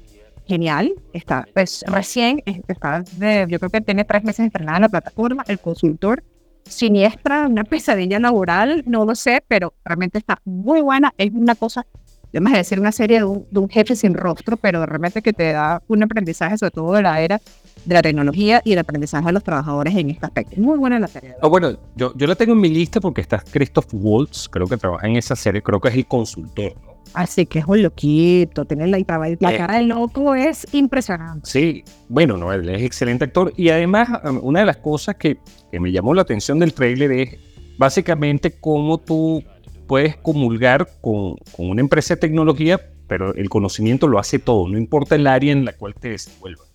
genial. 0.48 0.94
Está 1.14 1.48
pues, 1.54 1.84
recién, 1.88 2.44
está 2.68 3.04
yo 3.48 3.60
creo 3.60 3.70
que 3.70 3.82
tiene 3.82 4.04
tres 4.04 4.24
meses 4.24 4.46
estrenada 4.46 4.78
en 4.78 4.82
la 4.84 4.90
plataforma. 4.90 5.44
El 5.48 5.60
consultor 5.60 6.24
siniestra, 6.66 7.48
una 7.48 7.64
pesadilla 7.64 8.20
laboral, 8.20 8.84
no 8.86 9.06
lo 9.06 9.16
sé, 9.16 9.44
pero 9.48 9.74
realmente 9.84 10.18
está 10.18 10.42
muy 10.46 10.82
buena. 10.82 11.14
Es 11.18 11.32
una 11.34 11.56
cosa, 11.56 11.86
vamos 12.34 12.54
a 12.54 12.58
decir, 12.58 12.80
una 12.80 12.92
serie 12.92 13.20
de 13.20 13.24
un, 13.24 13.48
de 13.50 13.60
un, 13.60 13.70
jefe 13.70 13.96
sin 13.96 14.14
rostro, 14.14 14.58
pero 14.58 14.86
realmente 14.86 15.22
que 15.22 15.34
te 15.34 15.52
da 15.52 15.82
un 15.88 16.04
aprendizaje, 16.04 16.58
sobre 16.58 16.72
todo 16.72 16.94
de 16.94 17.02
la 17.02 17.22
era 17.22 17.42
de 17.86 17.96
la 17.96 18.02
tecnología 18.02 18.62
y 18.64 18.74
el 18.74 18.80
aprendizaje 18.80 19.26
de 19.26 19.32
los 19.32 19.44
trabajadores 19.44 19.96
en 19.96 20.12
este 20.12 20.26
aspecto. 20.26 20.60
Muy 20.60 20.78
buena 20.78 21.00
la 21.00 21.08
serie. 21.08 21.36
Oh, 21.42 21.50
bueno, 21.50 21.78
yo, 21.96 22.14
yo 22.16 22.28
la 22.28 22.36
tengo 22.36 22.54
en 22.54 22.60
mi 22.60 22.70
lista 22.70 23.00
porque 23.00 23.22
está 23.22 23.44
Christoph 23.52 23.88
Waltz, 23.94 24.48
creo 24.50 24.68
que 24.68 24.78
trabaja 24.78 25.08
en 25.08 25.16
esa 25.16 25.36
serie, 25.36 25.62
creo 25.62 25.80
que 25.80 25.90
es 25.90 25.96
el 25.96 26.06
consultor, 26.06 26.74
¿no? 26.86 26.92
Así 27.14 27.46
que 27.46 27.60
es 27.60 27.66
un 27.66 27.82
loquito, 27.82 28.66
tiene 28.66 28.88
la, 28.88 28.98
la 28.98 29.54
eh, 29.54 29.58
cara 29.58 29.78
del 29.78 29.90
loco 29.90 30.34
es 30.34 30.66
impresionante. 30.74 31.50
Sí, 31.50 31.84
bueno, 32.08 32.38
no, 32.38 32.54
él 32.54 32.70
es 32.70 32.84
excelente 32.84 33.26
actor. 33.26 33.54
Y 33.58 33.70
además, 33.70 34.10
um, 34.24 34.40
una 34.42 34.62
de 34.62 34.66
las 34.66 34.78
cosas 34.78 35.16
que, 35.16 35.38
que 35.72 35.80
me 35.80 35.92
llamó 35.92 36.14
la 36.14 36.22
atención 36.22 36.60
del 36.60 36.74
trailer 36.74 37.12
es 37.12 37.38
básicamente 37.78 38.52
cómo 38.52 38.98
tú 38.98 39.44
puedes 39.88 40.16
comulgar 40.16 40.88
con, 41.02 41.36
con, 41.52 41.70
una 41.70 41.82
empresa 41.82 42.16
de 42.16 42.22
tecnología, 42.22 42.80
pero 43.08 43.34
el 43.36 43.50
conocimiento 43.50 44.08
lo 44.08 44.18
hace 44.18 44.40
todo, 44.40 44.70
no 44.70 44.78
importa 44.78 45.16
el 45.16 45.28
área 45.28 45.52
en 45.52 45.66
la 45.66 45.74
cual 45.74 45.96
te 45.96 46.10
desenvuelvas. 46.12 46.71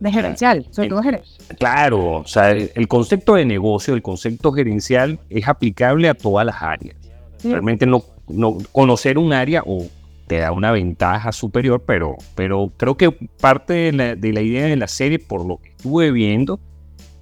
De 0.00 0.12
gerencial, 0.12 0.66
sobre 0.70 0.88
todo 0.88 1.02
gerencial. 1.02 1.56
Claro, 1.58 2.12
o 2.16 2.26
sea, 2.26 2.50
el 2.50 2.88
concepto 2.88 3.34
de 3.34 3.44
negocio, 3.44 3.94
el 3.94 4.02
concepto 4.02 4.52
gerencial 4.52 5.18
es 5.30 5.48
aplicable 5.48 6.08
a 6.08 6.14
todas 6.14 6.44
las 6.44 6.60
áreas. 6.60 6.96
Realmente 7.42 7.86
no 7.86 8.02
no, 8.28 8.58
conocer 8.72 9.18
un 9.18 9.32
área 9.32 9.62
o 9.64 9.86
te 10.26 10.38
da 10.38 10.52
una 10.52 10.72
ventaja 10.72 11.32
superior, 11.32 11.82
pero, 11.86 12.16
pero 12.34 12.72
creo 12.76 12.96
que 12.96 13.10
parte 13.40 13.92
de 13.92 14.32
la, 14.32 14.40
idea 14.40 14.66
de 14.66 14.76
la 14.76 14.88
serie, 14.88 15.18
por 15.18 15.44
lo 15.44 15.58
que 15.58 15.70
estuve 15.70 16.10
viendo, 16.10 16.58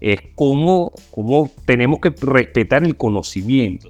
es 0.01 0.21
cómo, 0.35 0.93
cómo 1.11 1.51
tenemos 1.65 2.01
que 2.01 2.11
respetar 2.11 2.85
el 2.85 2.97
conocimiento. 2.97 3.89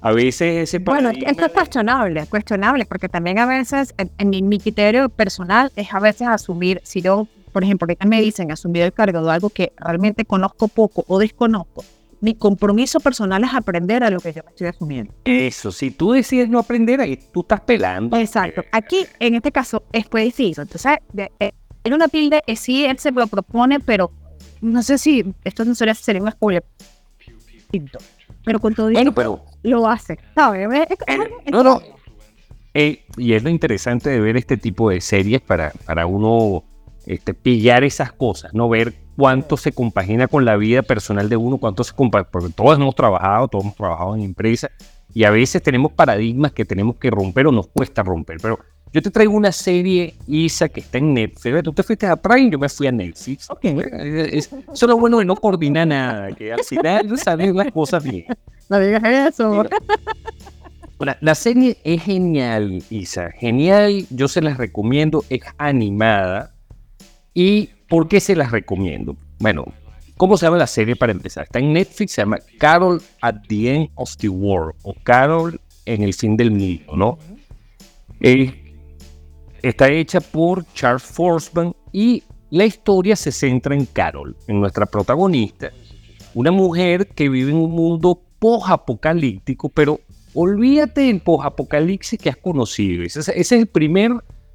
A 0.00 0.12
veces 0.12 0.68
ese 0.68 0.78
Bueno, 0.78 1.10
esto 1.10 1.46
es 1.46 1.52
cuestionable, 1.52 2.26
cuestionable, 2.26 2.84
porque 2.84 3.08
también 3.08 3.38
a 3.38 3.46
veces, 3.46 3.94
en, 3.96 4.30
mi, 4.48 4.58
criterio 4.58 5.08
personal, 5.08 5.70
es 5.76 5.92
a 5.94 6.00
veces 6.00 6.28
asumir, 6.28 6.80
si 6.82 7.00
yo, 7.00 7.26
por 7.54 7.62
ejemplo, 7.62 7.86
ahorita 7.86 8.04
me 8.06 8.20
dicen 8.20 8.50
asumir 8.50 8.82
el 8.82 8.92
cargo 8.92 9.22
de 9.22 9.30
algo 9.30 9.48
que 9.48 9.72
realmente 9.76 10.24
conozco 10.24 10.66
poco 10.66 11.04
o 11.06 11.20
desconozco, 11.20 11.84
mi 12.20 12.34
compromiso 12.34 12.98
personal 12.98 13.44
es 13.44 13.54
aprender 13.54 14.02
a 14.02 14.10
lo 14.10 14.18
que 14.18 14.32
yo 14.32 14.42
me 14.42 14.50
estoy 14.50 14.66
asumiendo. 14.66 15.14
Eso, 15.24 15.70
si 15.70 15.92
tú 15.92 16.10
decides 16.10 16.48
no 16.48 16.58
aprender, 16.58 17.00
ahí 17.00 17.16
tú 17.32 17.42
estás 17.42 17.60
pelando. 17.60 18.16
Exacto. 18.16 18.64
Aquí, 18.72 19.06
en 19.20 19.36
este 19.36 19.52
caso, 19.52 19.84
es 19.92 20.08
preciso. 20.08 20.62
Entonces, 20.62 20.98
eh, 21.16 21.52
en 21.84 21.94
una 21.94 22.08
tilde, 22.08 22.42
eh, 22.48 22.56
sí, 22.56 22.84
él 22.84 22.98
se 22.98 23.12
lo 23.12 23.28
propone, 23.28 23.78
pero 23.78 24.10
no 24.60 24.82
sé 24.82 24.98
si 24.98 25.24
esto 25.44 25.64
no 25.64 25.76
sería, 25.76 25.94
sería 25.94 26.22
un 26.22 26.32
spoiler. 26.32 26.64
Pero 28.44 28.58
con 28.58 28.74
todo 28.74 28.90
bueno, 28.90 29.14
pero, 29.14 29.44
lo 29.62 29.86
hace. 29.88 30.18
¿sabes? 30.34 30.68
no, 31.52 31.62
no. 31.62 31.80
Eh, 32.72 33.04
y 33.16 33.34
es 33.34 33.44
lo 33.44 33.50
interesante 33.50 34.10
de 34.10 34.18
ver 34.18 34.36
este 34.36 34.56
tipo 34.56 34.90
de 34.90 35.00
series 35.00 35.40
para, 35.40 35.70
para 35.86 36.06
uno 36.06 36.64
este, 37.06 37.34
pillar 37.34 37.84
esas 37.84 38.12
cosas, 38.12 38.54
no 38.54 38.68
ver 38.68 38.94
cuánto 39.16 39.56
se 39.56 39.72
compagina 39.72 40.26
con 40.28 40.44
la 40.44 40.56
vida 40.56 40.82
personal 40.82 41.28
de 41.28 41.36
uno, 41.36 41.58
cuánto 41.58 41.84
se 41.84 41.94
compagina, 41.94 42.30
porque 42.30 42.50
todos 42.50 42.78
hemos 42.78 42.94
trabajado, 42.94 43.48
todos 43.48 43.64
hemos 43.64 43.76
trabajado 43.76 44.16
en 44.16 44.22
empresas 44.22 44.70
y 45.12 45.24
a 45.24 45.30
veces 45.30 45.62
tenemos 45.62 45.92
paradigmas 45.92 46.52
que 46.52 46.64
tenemos 46.64 46.96
que 46.96 47.10
romper 47.10 47.46
o 47.46 47.52
nos 47.52 47.68
cuesta 47.68 48.02
romper, 48.02 48.38
pero 48.42 48.58
yo 48.94 49.02
te 49.02 49.10
traigo 49.10 49.32
una 49.32 49.50
serie, 49.50 50.14
Isa, 50.28 50.68
que 50.68 50.78
está 50.78 50.98
en 50.98 51.14
Netflix. 51.14 51.64
Tú 51.64 51.72
te 51.72 51.82
fuiste 51.82 52.06
a 52.06 52.14
Prime, 52.14 52.48
yo 52.48 52.60
me 52.60 52.68
fui 52.68 52.86
a 52.86 52.92
Netflix. 52.92 53.50
Ok. 53.50 53.64
eso 53.64 54.56
es 54.72 54.82
lo 54.82 54.96
bueno 54.96 55.18
de 55.18 55.24
no 55.24 55.34
coordinar 55.34 55.88
nada, 55.88 56.30
que 56.30 56.52
al 56.52 56.62
final 56.62 57.18
sabes 57.18 57.52
las 57.52 57.72
cosas 57.72 58.04
bien. 58.04 58.26
No 58.70 58.78
digas 58.78 59.02
eso. 59.04 59.64
La, 61.00 61.18
la, 61.20 61.34
serie 61.34 61.76
es 61.82 62.02
genial, 62.02 62.82
Isa. 62.88 63.32
Genial, 63.32 64.06
yo 64.10 64.28
se 64.28 64.40
las 64.40 64.56
recomiendo. 64.56 65.24
Es 65.28 65.42
animada. 65.58 66.53
¿Y 67.34 67.70
por 67.88 68.06
qué 68.06 68.20
se 68.20 68.36
las 68.36 68.52
recomiendo? 68.52 69.16
Bueno, 69.40 69.64
¿cómo 70.16 70.36
se 70.36 70.46
llama 70.46 70.56
la 70.56 70.68
serie 70.68 70.94
para 70.94 71.10
empezar? 71.10 71.44
Está 71.44 71.58
en 71.58 71.72
Netflix, 71.72 72.12
se 72.12 72.22
llama 72.22 72.38
Carol 72.58 73.02
at 73.20 73.34
the 73.48 73.74
End 73.74 73.88
of 73.96 74.16
the 74.18 74.28
World 74.28 74.76
o 74.82 74.94
Carol 75.02 75.60
en 75.84 76.02
el 76.04 76.14
fin 76.14 76.36
del 76.36 76.52
mundo, 76.52 76.96
¿no? 76.96 77.18
Eh, 78.20 78.72
está 79.62 79.90
hecha 79.90 80.20
por 80.20 80.64
Charles 80.72 81.02
Forsman 81.02 81.74
y 81.92 82.22
la 82.50 82.64
historia 82.64 83.16
se 83.16 83.32
centra 83.32 83.74
en 83.74 83.86
Carol, 83.86 84.36
en 84.46 84.60
nuestra 84.60 84.86
protagonista, 84.86 85.72
una 86.34 86.52
mujer 86.52 87.08
que 87.08 87.28
vive 87.28 87.50
en 87.50 87.56
un 87.56 87.72
mundo 87.72 88.22
post-apocalíptico, 88.38 89.68
pero 89.70 89.98
olvídate 90.34 91.02
del 91.02 91.20
post-apocalipsis 91.20 92.20
que 92.20 92.30
has 92.30 92.36
conocido. 92.36 93.02
ese 93.02 93.32
es 93.34 93.52
el 93.52 93.66
primer 93.66 94.12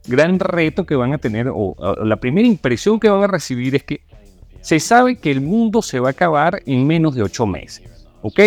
gran 0.09 0.39
reto 0.39 0.85
que 0.85 0.95
van 0.95 1.13
a 1.13 1.17
tener, 1.17 1.49
o, 1.53 1.75
la 2.03 2.17
primera 2.17 2.47
impresión 2.47 2.99
que 2.99 3.09
van 3.09 3.23
a 3.23 3.27
recibir 3.27 3.75
es 3.75 3.83
que 3.83 4.01
se 4.61 4.79
sabe 4.79 5.17
que 5.17 5.31
el 5.31 5.39
mundo 5.39 5.81
se 5.81 5.99
va 5.99 6.09
a 6.09 6.11
acabar 6.11 6.61
en 6.65 6.85
menos 6.85 7.15
de 7.15 7.23
ocho 7.23 7.45
meses. 7.45 8.07
¿Ok? 8.21 8.39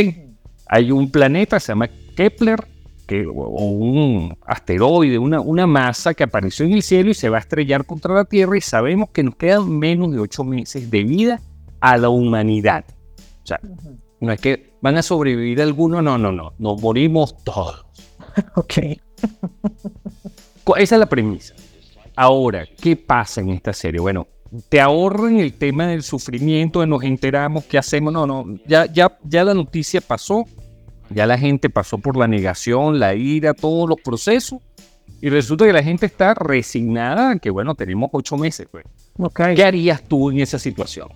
Hay 0.67 0.91
un 0.91 1.11
planeta, 1.11 1.59
se 1.59 1.69
llama 1.69 1.89
Kepler, 2.17 2.67
que, 3.07 3.27
o 3.27 3.33
un 3.33 4.37
asteroide, 4.47 5.19
una, 5.19 5.41
una 5.41 5.67
masa 5.67 6.13
que 6.15 6.25
apareció 6.25 6.67
en 6.67 6.73
el 6.73 6.83
cielo 6.83 7.11
y 7.11 7.15
se 7.15 7.29
va 7.29 7.39
a 7.39 7.41
estrellar 7.41 7.87
contra 7.87 8.15
la 8.15 8.25
Tierra 8.25 8.57
y 8.57 8.61
sabemos 8.61 9.11
que 9.11 9.23
nos 9.23 9.37
quedan 9.37 9.79
menos 9.79 10.13
de 10.13 10.19
ocho 10.19 10.45
meses 10.45 10.91
de 10.91 11.03
vida 11.03 11.41
a 11.81 11.97
la 11.97 12.11
humanidad. 12.11 12.85
O 13.43 13.47
sea, 13.47 13.61
no 14.21 14.33
es 14.33 14.41
que 14.41 14.75
van 14.81 14.97
a 14.97 15.03
sobrevivir 15.03 15.61
algunos, 15.61 16.03
no, 16.03 16.19
no, 16.19 16.31
no, 16.31 16.53
nos 16.59 16.81
morimos 16.81 17.43
todos. 17.43 17.87
ok. 18.57 18.75
Esa 20.77 20.95
es 20.95 20.99
la 20.99 21.07
premisa. 21.07 21.55
Ahora, 22.15 22.67
¿qué 22.81 22.97
pasa 22.97 23.41
en 23.41 23.51
esta 23.51 23.73
serie? 23.73 24.01
Bueno, 24.01 24.29
te 24.69 24.81
ahorran 24.81 25.39
el 25.39 25.55
tema 25.55 25.87
del 25.87 26.03
sufrimiento, 26.03 26.85
nos 26.87 27.03
enteramos, 27.03 27.65
¿qué 27.65 27.79
hacemos? 27.79 28.13
No, 28.13 28.27
no, 28.27 28.45
ya, 28.67 28.87
ya, 28.87 29.19
ya 29.25 29.45
la 29.45 29.55
noticia 29.55 30.01
pasó, 30.01 30.45
ya 31.11 31.27
la 31.27 31.39
gente 31.39 31.71
pasó 31.71 31.99
por 31.99 32.17
la 32.17 32.29
negación, 32.29 33.01
la 33.01 33.15
ira, 33.15 33.55
todos 33.55 33.89
los 33.89 33.99
procesos, 34.01 34.61
y 35.21 35.31
resulta 35.31 35.65
que 35.65 35.73
la 35.73 35.83
gente 35.83 36.07
está 36.07 36.35
resignada, 36.35 37.39
que 37.39 37.51
bueno, 37.51 37.75
tenemos 37.75 38.11
ocho 38.13 38.37
meses, 38.37 38.69
pues. 38.71 38.85
¿Qué 39.35 39.65
harías 39.65 40.03
tú 40.03 40.31
en 40.31 40.41
esa 40.41 40.59
situación? 40.59 41.09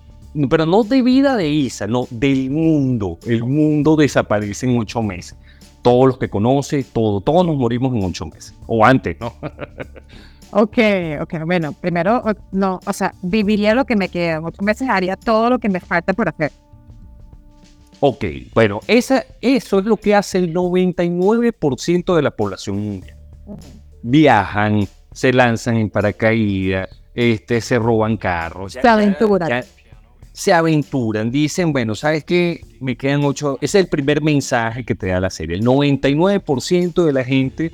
Pero 0.48 0.66
no 0.66 0.82
de 0.82 1.02
vida 1.02 1.36
de 1.36 1.48
Isa, 1.48 1.86
no, 1.86 2.06
del 2.10 2.50
mundo. 2.50 3.18
El 3.26 3.44
mundo 3.44 3.96
desaparece 3.96 4.66
en 4.66 4.78
ocho 4.78 5.02
meses 5.02 5.36
todos 5.86 6.06
los 6.08 6.18
que 6.18 6.28
conoce, 6.28 6.82
todo, 6.82 7.20
todos 7.20 7.46
nos 7.46 7.54
morimos 7.54 7.94
en 7.94 8.02
ocho 8.02 8.26
meses, 8.26 8.52
o 8.66 8.84
antes, 8.84 9.16
¿no? 9.20 9.28
ok, 10.50 10.78
ok, 11.20 11.34
bueno, 11.46 11.72
primero, 11.80 12.24
no, 12.50 12.80
o 12.84 12.92
sea, 12.92 13.14
viviría 13.22 13.72
lo 13.72 13.84
que 13.84 13.94
me 13.94 14.08
queda, 14.08 14.40
ocho 14.40 14.64
meses 14.64 14.88
haría 14.88 15.14
todo 15.14 15.48
lo 15.48 15.60
que 15.60 15.68
me 15.68 15.78
falta 15.78 16.12
por 16.12 16.28
hacer. 16.28 16.50
Ok, 18.00 18.24
bueno, 18.52 18.80
esa, 18.88 19.24
eso 19.40 19.78
es 19.78 19.84
lo 19.84 19.96
que 19.96 20.16
hace 20.16 20.38
el 20.38 20.52
99% 20.52 22.16
de 22.16 22.22
la 22.22 22.32
población 22.32 22.80
mundial. 22.80 23.16
Viajan, 24.02 24.88
se 25.12 25.32
lanzan 25.32 25.76
en 25.76 25.88
paracaídas, 25.88 26.88
este, 27.14 27.60
se 27.60 27.78
roban 27.78 28.16
carros. 28.16 28.72
Se 28.72 28.88
aventuran. 28.88 29.62
Se 30.36 30.52
aventuran, 30.52 31.30
dicen, 31.30 31.72
bueno, 31.72 31.94
¿sabes 31.94 32.22
qué? 32.22 32.60
Me 32.78 32.94
quedan 32.94 33.24
ocho. 33.24 33.56
Ese 33.62 33.78
es 33.78 33.84
el 33.86 33.88
primer 33.88 34.20
mensaje 34.20 34.84
que 34.84 34.94
te 34.94 35.06
da 35.06 35.18
la 35.18 35.30
serie. 35.30 35.56
El 35.56 35.64
99% 35.64 37.04
de 37.06 37.12
la 37.14 37.24
gente 37.24 37.72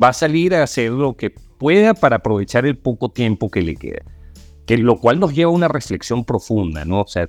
va 0.00 0.10
a 0.10 0.12
salir 0.12 0.54
a 0.54 0.62
hacer 0.62 0.92
lo 0.92 1.16
que 1.16 1.30
pueda 1.30 1.94
para 1.94 2.16
aprovechar 2.18 2.64
el 2.64 2.78
poco 2.78 3.08
tiempo 3.08 3.50
que 3.50 3.62
le 3.62 3.74
queda. 3.74 4.02
Que 4.66 4.78
lo 4.78 5.00
cual 5.00 5.18
nos 5.18 5.34
lleva 5.34 5.50
a 5.50 5.54
una 5.54 5.66
reflexión 5.66 6.24
profunda, 6.24 6.84
¿no? 6.84 7.00
O 7.00 7.08
sea, 7.08 7.28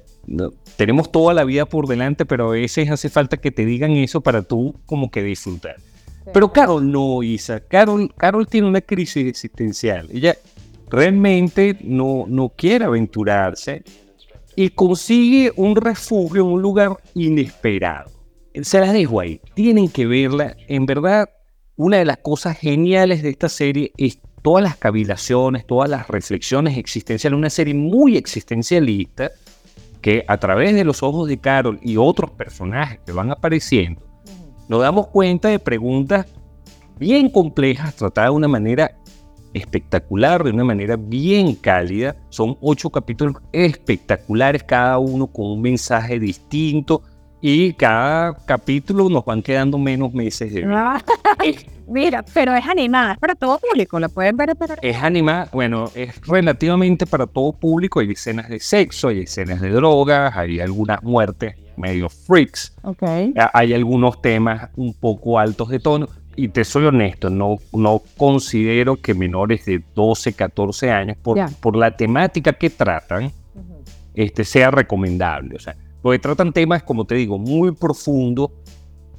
tenemos 0.78 1.12
toda 1.12 1.34
la 1.34 1.43
vida 1.43 1.65
por 1.65 1.88
delante, 1.88 2.28
pero 2.28 2.50
a 2.50 2.52
veces 2.52 2.91
hace 2.91 3.10
falta 3.10 3.38
que 3.38 3.50
te 3.50 3.65
digan 3.65 3.93
eso 3.93 4.21
para 4.21 4.43
tú 4.43 4.80
como 4.86 5.10
que 5.10 5.24
disfrutar. 5.24 5.78
Pero 6.32 6.54
Carol 6.54 6.91
no, 6.91 7.24
Isa. 7.24 7.62
Carol, 7.62 8.13
Carol 8.15 8.45
tiene 8.45 8.67
una 8.67 8.82
crisis 8.82 9.26
existencial. 9.26 10.08
Ella 10.13 10.38
realmente 10.91 11.80
no, 11.82 12.26
no 12.28 12.50
quiere 12.50 12.86
aventurarse 12.86 13.84
y 14.56 14.70
consigue 14.70 15.52
un 15.56 15.76
refugio 15.76 16.42
en 16.42 16.48
un 16.48 16.62
lugar 16.62 16.98
inesperado. 17.14 18.12
Se 18.62 18.80
las 18.80 18.94
dejo 18.94 19.20
ahí. 19.20 19.42
Tienen 19.54 19.90
que 19.90 20.06
verla. 20.06 20.56
En 20.68 20.86
verdad, 20.86 21.30
una 21.76 21.98
de 21.98 22.06
las 22.06 22.18
cosas 22.18 22.58
geniales 22.58 23.24
de 23.24 23.30
esta 23.30 23.50
serie 23.50 23.92
es 23.98 24.20
todas 24.42 24.64
las 24.64 24.76
cavilaciones, 24.76 25.66
todas 25.66 25.90
las 25.90 26.08
reflexiones 26.08 26.78
existenciales. 26.78 27.38
Una 27.38 27.50
serie 27.50 27.74
muy 27.74 28.18
existencialista 28.18 29.32
que 30.02 30.26
a 30.28 30.38
través 30.38 30.74
de 30.76 30.84
los 30.84 31.04
ojos 31.04 31.28
de 31.30 31.40
Carol 31.40 31.80
y 31.82 31.98
otros 31.98 32.32
personajes 32.32 33.00
que 33.06 33.12
van 33.12 33.32
apareciendo, 33.32 34.02
nos 34.68 34.82
damos 34.82 35.08
cuenta 35.08 35.48
de 35.48 35.60
preguntas 35.60 36.26
bien 36.98 37.30
complejas 37.30 37.96
tratadas 37.96 38.32
de 38.32 38.36
una 38.36 38.48
manera 38.48 38.98
espectacular, 39.54 40.44
de 40.44 40.52
una 40.52 40.64
manera 40.64 40.96
bien 40.98 41.56
cálida. 41.56 42.16
Son 42.30 42.58
ocho 42.62 42.90
capítulos 42.90 43.36
espectaculares, 43.52 44.64
cada 44.64 44.98
uno 45.00 45.28
con 45.28 45.48
un 45.48 45.62
mensaje 45.62 46.20
distinto. 46.20 47.04
Y 47.44 47.74
cada 47.74 48.36
capítulo 48.46 49.10
nos 49.10 49.26
van 49.26 49.42
quedando 49.42 49.80
menos 49.80 50.14
meses 50.14 50.54
de 50.54 50.62
vida. 50.62 51.04
Mira, 51.88 52.24
pero 52.34 52.56
es 52.56 52.66
animada, 52.68 53.14
es 53.14 53.20
para 53.20 53.34
todo 53.36 53.60
público, 53.60 54.00
la 54.00 54.08
pueden 54.10 54.38
ver. 54.38 54.56
Es 54.82 54.98
animada, 54.98 55.50
bueno, 55.52 55.90
es 55.96 56.22
relativamente 56.22 57.06
para 57.06 57.26
todo 57.26 57.52
público. 57.52 58.00
Hay 58.00 58.12
escenas 58.12 58.48
de 58.48 58.60
sexo, 58.60 59.08
hay 59.08 59.22
escenas 59.22 59.60
de 59.60 59.72
drogas, 59.72 60.38
hay 60.38 60.60
algunas 60.60 61.02
muertes 61.04 61.56
medio 61.78 62.10
freaks. 62.10 62.76
Okay. 62.84 63.34
Hay 63.54 63.74
algunos 63.74 64.22
temas 64.22 64.70
un 64.76 64.94
poco 64.94 65.40
altos 65.40 65.70
de 65.70 65.80
tono 65.80 66.08
y 66.36 66.48
te 66.48 66.63
soy 66.63 66.86
honesto, 66.86 67.30
no, 67.30 67.58
no 67.74 68.02
considero 68.17 68.96
que 68.98 69.13
menores 69.13 69.65
de 69.65 69.84
12, 69.96 70.34
14 70.34 70.91
años, 70.91 71.17
por, 71.22 71.38
por 71.60 71.76
la 71.76 71.96
temática 71.96 72.54
que 72.54 72.70
tratan, 72.70 73.32
este, 74.13 74.44
sea 74.44 74.72
recomendable. 74.72 75.56
O 75.56 75.60
sea, 75.60 75.76
porque 76.02 76.20
tratan 76.20 76.54
temas, 76.54 76.84
como 76.84 77.06
te 77.06 77.15
digo, 77.15 77.38
muy 77.38 77.72
profundos. 77.72 78.52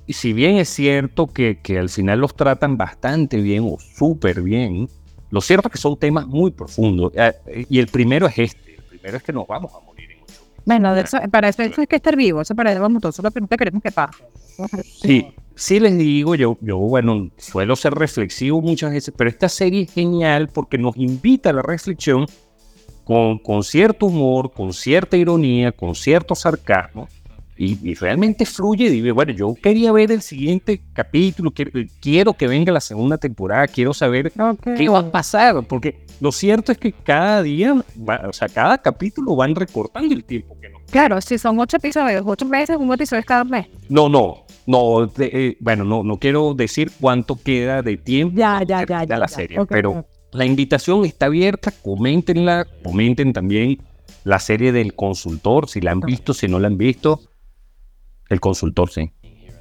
Y 0.07 0.15
si 0.15 0.33
bien 0.33 0.57
es 0.57 0.69
cierto 0.69 1.27
que, 1.27 1.61
que 1.63 1.79
al 1.79 1.89
final 1.89 2.21
los 2.21 2.35
tratan 2.35 2.77
bastante 2.77 3.41
bien 3.41 3.65
o 3.65 3.79
súper 3.79 4.43
bien, 4.43 4.89
lo 5.31 5.41
cierto 5.41 5.69
es 5.69 5.73
que 5.73 5.79
son 5.79 5.97
temas 5.97 6.27
muy 6.27 6.51
profundos. 6.51 7.13
Eh, 7.15 7.67
y 7.69 7.79
el 7.79 7.87
primero 7.87 8.27
es 8.27 8.39
este. 8.39 8.75
El 8.75 8.83
primero 8.83 9.17
es 9.17 9.23
que 9.23 9.33
nos 9.33 9.47
vamos 9.47 9.73
a 9.75 9.81
morir 9.81 9.92
Bueno, 10.65 10.95
para 11.31 11.49
eso, 11.49 11.63
hay 11.63 11.87
que 11.87 11.97
estar 11.97 12.17
vivo. 12.17 12.41
Eso 12.41 12.55
para 12.55 12.73
eso 12.73 12.81
vamos 12.81 13.03
todos. 13.03 13.17
Solo 13.17 13.31
pregunta 13.31 13.57
queremos 13.57 13.83
que 13.83 13.91
pase. 13.91 14.23
Sí, 14.85 15.35
sí 15.55 15.81
les 15.81 15.97
digo, 15.97 16.35
yo, 16.35 16.59
yo, 16.61 16.79
bueno, 16.79 17.31
suelo 17.37 17.77
ser 17.77 17.95
reflexivo 17.95 18.61
muchas 18.61 18.93
veces, 18.93 19.15
pero 19.17 19.31
esta 19.31 19.49
serie 19.49 19.83
es 19.83 19.93
genial 19.93 20.49
porque 20.49 20.79
nos 20.79 20.97
invita 20.97 21.51
a 21.51 21.53
la 21.53 21.63
reflexión 21.63 22.27
con, 23.05 23.39
con 23.39 23.65
cierto 23.65 24.07
humor, 24.07 24.53
con 24.53 24.73
cierta 24.73 25.17
ironía, 25.17 25.73
con 25.73 25.95
cierto 25.95 26.35
sarcasmo, 26.35 27.09
y, 27.57 27.95
realmente 27.95 28.47
fluye. 28.47 28.87
Y 28.87 29.11
bueno, 29.11 29.33
yo 29.33 29.55
quería 29.55 29.93
ver 29.93 30.11
el 30.13 30.23
siguiente 30.23 30.83
capítulo, 30.93 31.53
quiero, 32.01 32.33
que 32.35 32.47
venga 32.47 32.73
la 32.73 32.81
segunda 32.81 33.19
temporada, 33.19 33.67
quiero 33.67 33.95
saber 33.95 34.33
qué 34.77 34.89
va 34.89 34.99
a 35.01 35.11
pasar, 35.11 35.65
porque 35.67 36.05
lo 36.21 36.33
cierto 36.33 36.73
es 36.73 36.79
que 36.79 36.93
cada 36.93 37.43
día, 37.43 37.75
o 37.75 38.33
sea, 38.33 38.49
cada 38.49 38.79
capítulo 38.79 39.37
van 39.37 39.55
recortando 39.55 40.15
el 40.15 40.25
tiempo 40.25 40.57
que 40.61 40.69
nos 40.71 40.83
Claro, 40.91 41.21
si 41.23 41.39
son 41.39 41.59
ocho 41.59 41.79
episodios, 41.79 42.23
ocho 42.27 42.45
meses, 42.45 42.77
un 42.77 42.93
episodio 42.93 43.23
cada 43.27 43.45
mes. 43.45 43.67
No, 43.89 44.11
no, 44.11 44.45
no, 44.67 45.11
eh, 45.19 45.57
bueno, 45.59 45.85
no, 45.85 46.03
no 46.03 46.19
quiero 46.19 46.53
decir 46.53 46.93
cuánto 47.01 47.37
queda 47.37 47.81
de 47.81 47.97
tiempo 47.97 48.37
ya, 48.37 48.63
ya, 48.63 48.85
ya, 48.85 49.17
la 49.17 49.27
serie, 49.27 49.59
pero 49.69 50.07
la 50.33 50.45
invitación 50.45 51.05
está 51.07 51.27
abierta, 51.27 51.71
coméntenla, 51.83 52.67
comenten 52.85 53.33
también 53.33 53.79
la 54.25 54.39
serie 54.39 54.71
del 54.73 54.95
consultor, 54.95 55.69
si 55.69 55.81
la 55.81 55.93
han 55.93 56.01
visto, 56.01 56.35
si 56.35 56.47
no 56.47 56.59
la 56.59 56.69
han 56.69 56.77
visto. 56.77 57.21
El 58.33 58.41
consultor, 58.41 58.91
sí. 58.91 59.13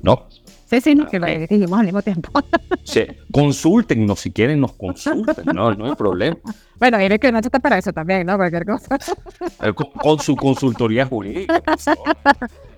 ¿No? 0.01 0.27
Sí, 0.65 0.79
sí, 0.79 0.95
no, 0.95 1.05
que 1.05 1.19
lo 1.19 1.27
dijimos 1.27 1.77
al 1.77 1.85
mismo 1.85 2.01
tiempo. 2.01 2.31
Sí, 2.83 3.05
consúltenos 3.31 4.19
si 4.19 4.31
quieren, 4.31 4.59
nos 4.59 4.73
consulten, 4.73 5.45
no, 5.53 5.73
no 5.75 5.85
hay 5.85 5.95
problema. 5.95 6.37
Bueno, 6.79 6.99
y 6.99 7.19
que 7.19 7.31
no 7.31 7.37
está 7.37 7.59
para 7.59 7.77
eso 7.77 7.93
también, 7.93 8.25
¿no? 8.25 8.37
Cualquier 8.37 8.65
cosa. 8.65 8.97
Eh, 9.61 9.71
con, 9.73 10.19
su 10.19 10.35
consultoría 10.35 11.05
jurídica. 11.05 11.61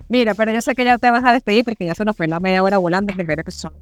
Mira, 0.08 0.34
pero 0.34 0.52
yo 0.52 0.60
sé 0.60 0.74
que 0.74 0.84
ya 0.84 0.98
te 0.98 1.10
vas 1.10 1.24
a 1.24 1.32
despedir 1.32 1.64
porque 1.64 1.86
ya 1.86 1.94
se 1.94 2.04
nos 2.04 2.16
fue 2.16 2.26
la 2.26 2.38
media 2.38 2.62
hora 2.62 2.78
volando. 2.78 3.14
que 3.14 3.50
son 3.50 3.72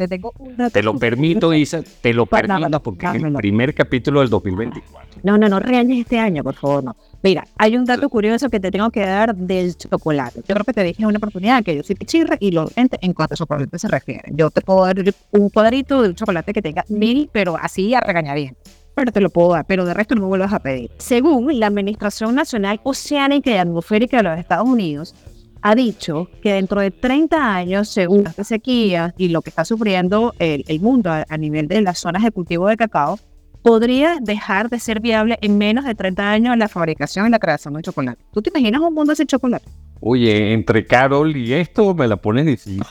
te, 0.00 0.08
tengo 0.08 0.32
te 0.72 0.82
lo 0.82 0.98
permito, 0.98 1.52
Isa, 1.54 1.82
te 2.00 2.14
lo 2.14 2.26
permito 2.26 2.82
porque 2.82 3.06
es 3.06 3.22
el 3.22 3.32
primer 3.34 3.74
capítulo 3.74 4.20
del 4.20 4.30
2024. 4.30 5.20
No, 5.22 5.36
no, 5.36 5.48
no 5.48 5.60
reañes 5.60 6.00
este 6.00 6.18
año, 6.18 6.42
por 6.42 6.54
favor, 6.54 6.84
no. 6.84 6.96
Mira, 7.22 7.46
hay 7.58 7.76
un 7.76 7.84
dato 7.84 8.08
curioso 8.08 8.48
que 8.48 8.58
te 8.58 8.70
tengo 8.70 8.90
que 8.90 9.00
dar 9.00 9.36
del 9.36 9.76
chocolate. 9.76 10.40
Yo 10.48 10.54
creo 10.54 10.64
que 10.64 10.72
te 10.72 10.82
dije 10.82 11.02
en 11.02 11.08
una 11.08 11.18
oportunidad 11.18 11.62
que 11.62 11.76
yo 11.76 11.82
soy 11.82 11.96
pichirra 11.96 12.36
y 12.40 12.50
lo 12.50 12.70
en, 12.76 12.88
en 13.00 13.12
cuanto 13.12 13.34
a 13.34 13.36
chocolate 13.36 13.78
se 13.78 13.88
refiere. 13.88 14.30
Yo 14.32 14.50
te 14.50 14.62
puedo 14.62 14.86
dar 14.86 14.96
un 15.32 15.50
cuadrito 15.50 16.02
de 16.02 16.08
un 16.08 16.14
chocolate 16.14 16.54
que 16.54 16.62
tenga 16.62 16.84
mil, 16.88 17.28
pero 17.30 17.58
así 17.58 17.94
a 17.94 18.00
regañaría 18.00 18.54
pero 18.94 19.12
te 19.12 19.20
lo 19.20 19.30
puedo 19.30 19.52
dar, 19.52 19.64
pero 19.66 19.86
de 19.86 19.94
resto 19.94 20.14
no 20.14 20.22
me 20.22 20.26
vuelvas 20.26 20.52
a 20.52 20.58
pedir. 20.58 20.90
Según 20.98 21.58
la 21.58 21.68
Administración 21.68 22.34
Nacional 22.34 22.80
Oceánica 22.82 23.50
y 23.50 23.56
Atmosférica 23.56 24.18
de 24.18 24.22
los 24.24 24.38
Estados 24.38 24.68
Unidos, 24.68 25.14
ha 25.62 25.74
dicho 25.74 26.28
que 26.42 26.52
dentro 26.52 26.80
de 26.80 26.90
30 26.90 27.54
años, 27.54 27.88
según 27.88 28.24
las 28.24 28.46
sequías 28.46 29.12
y 29.16 29.28
lo 29.28 29.42
que 29.42 29.50
está 29.50 29.64
sufriendo 29.64 30.34
el, 30.38 30.80
mundo 30.80 31.10
a, 31.10 31.36
nivel 31.36 31.68
de 31.68 31.80
las 31.82 31.98
zonas 31.98 32.22
de 32.22 32.30
cultivo 32.30 32.68
de 32.68 32.76
cacao, 32.76 33.18
podría 33.62 34.18
dejar 34.20 34.70
de 34.70 34.78
ser 34.78 35.00
viable 35.00 35.38
en 35.42 35.58
menos 35.58 35.84
de 35.84 35.94
30 35.94 36.30
años 36.30 36.56
la 36.56 36.68
fabricación 36.68 37.26
y 37.26 37.30
la 37.30 37.38
creación 37.38 37.74
de 37.74 37.82
chocolate. 37.82 38.24
¿Tú 38.32 38.40
te 38.40 38.50
imaginas 38.50 38.80
un 38.80 38.94
mundo 38.94 39.14
sin 39.14 39.26
chocolate? 39.26 39.68
Oye, 40.00 40.54
entre 40.54 40.86
Carol 40.86 41.36
y 41.36 41.52
esto 41.52 41.94
me 41.94 42.08
la 42.08 42.16
pones 42.16 42.46
difícil. 42.46 42.82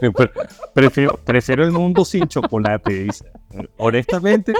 prefiero, 0.74 1.20
prefiero 1.22 1.62
el 1.62 1.72
mundo 1.72 2.06
sin 2.06 2.26
chocolate. 2.26 3.08
Honestamente, 3.76 4.54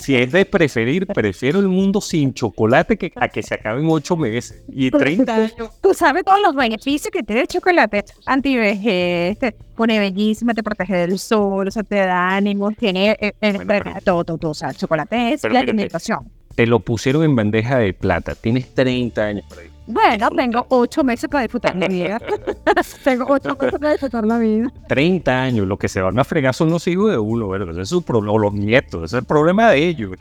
si, 0.00 0.16
es 0.16 0.32
de 0.32 0.44
preferir, 0.44 1.06
prefiero 1.06 1.58
el 1.60 1.68
mundo 1.68 2.00
sin 2.00 2.32
chocolate 2.34 2.96
que 2.96 3.12
a 3.16 3.28
que 3.28 3.42
se 3.42 3.54
acabe 3.54 3.80
en 3.80 3.88
ocho 3.88 4.16
meses 4.16 4.64
y 4.68 4.90
30 4.90 5.34
años. 5.34 5.70
Tú 5.80 5.94
sabes 5.94 6.24
todos 6.24 6.40
los 6.40 6.54
beneficios 6.54 7.10
que 7.10 7.22
tiene 7.22 7.42
el 7.42 7.48
chocolate. 7.48 8.04
Antivejez, 8.26 9.38
te 9.38 9.52
pone 9.52 9.98
bellísima, 9.98 10.54
te 10.54 10.62
protege 10.62 10.94
del 10.94 11.18
sol, 11.18 11.68
o 11.68 11.70
sea, 11.70 11.82
te 11.82 11.96
da 11.96 12.36
ánimo, 12.36 12.70
tiene 12.72 13.16
eh, 13.20 13.34
eh, 13.40 13.58
todo, 14.04 14.24
todo, 14.24 14.38
todo. 14.38 14.50
O 14.52 14.54
sea, 14.54 14.70
el 14.70 14.76
chocolate 14.76 15.32
es 15.32 15.42
la 15.44 15.60
alimentación. 15.60 16.30
Te 16.54 16.66
lo 16.66 16.80
pusieron 16.80 17.24
en 17.24 17.34
bandeja 17.34 17.78
de 17.78 17.92
plata. 17.92 18.34
Tienes 18.34 18.72
30 18.74 19.22
años 19.22 19.44
por 19.48 19.58
ahí. 19.58 19.73
Bueno, 19.86 20.30
tengo 20.30 20.64
ocho 20.70 21.04
meses 21.04 21.28
para 21.28 21.42
disfrutar 21.42 21.76
la 21.76 21.88
vida. 21.88 22.18
tengo 23.04 23.26
ocho 23.28 23.54
meses 23.60 23.78
para 23.78 23.92
disfrutar 23.92 24.24
la 24.24 24.38
vida. 24.38 24.72
30 24.88 25.42
años, 25.42 25.66
lo 25.66 25.76
que 25.78 25.88
se 25.88 26.00
van 26.00 26.18
a 26.18 26.24
fregar 26.24 26.54
son 26.54 26.70
los 26.70 26.86
hijos 26.86 27.10
de 27.10 27.18
uno, 27.18 27.48
¿verdad? 27.48 27.70
Ese 27.70 27.82
es 27.82 27.88
su 27.90 28.02
problema, 28.02 28.32
o 28.32 28.38
los 28.38 28.54
nietos, 28.54 29.04
ese 29.04 29.16
es 29.16 29.20
el 29.20 29.26
problema 29.26 29.70
de 29.70 29.86
ellos. 29.86 30.12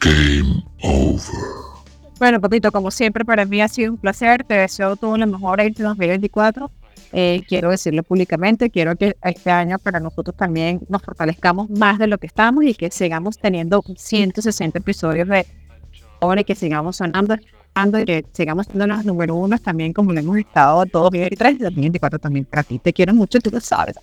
Game 0.00 0.64
over. 0.82 1.70
Bueno, 2.18 2.40
papito, 2.40 2.72
como 2.72 2.90
siempre, 2.90 3.24
para 3.24 3.44
mí 3.44 3.62
ha 3.62 3.68
sido 3.68 3.92
un 3.92 3.98
placer. 3.98 4.44
Te 4.44 4.54
deseo 4.54 4.96
todo 4.96 5.16
lo 5.16 5.26
mejor 5.26 5.60
en 5.60 5.72
2024. 5.72 6.70
Eh, 7.12 7.42
quiero 7.48 7.70
decirlo 7.70 8.02
públicamente, 8.02 8.70
quiero 8.70 8.94
que 8.94 9.16
este 9.22 9.50
año 9.50 9.78
para 9.78 9.98
nosotros 9.98 10.36
también 10.36 10.80
nos 10.88 11.02
fortalezcamos 11.02 11.68
más 11.68 11.98
de 11.98 12.06
lo 12.06 12.18
que 12.18 12.28
estamos 12.28 12.62
y 12.64 12.74
que 12.74 12.90
sigamos 12.90 13.36
teniendo 13.38 13.82
160 13.96 14.78
episodios 14.78 15.26
de 15.26 15.44
y 16.38 16.44
que 16.44 16.54
sigamos 16.54 16.96
sonando 16.96 17.36
y 18.00 18.04
que 18.04 18.26
sigamos 18.32 18.66
siendo 18.66 18.86
los 18.86 19.04
número 19.04 19.34
uno 19.34 19.58
también 19.58 19.92
como 19.92 20.12
lo 20.12 20.20
hemos 20.20 20.36
estado 20.38 20.84
todo 20.86 21.04
2023 21.04 21.54
y 21.54 21.58
2024 21.58 22.18
también 22.18 22.44
para 22.44 22.62
ti. 22.62 22.78
Te 22.78 22.92
quiero 22.92 23.14
mucho, 23.14 23.40
tú 23.40 23.50
lo 23.50 23.60
sabes. 23.60 23.96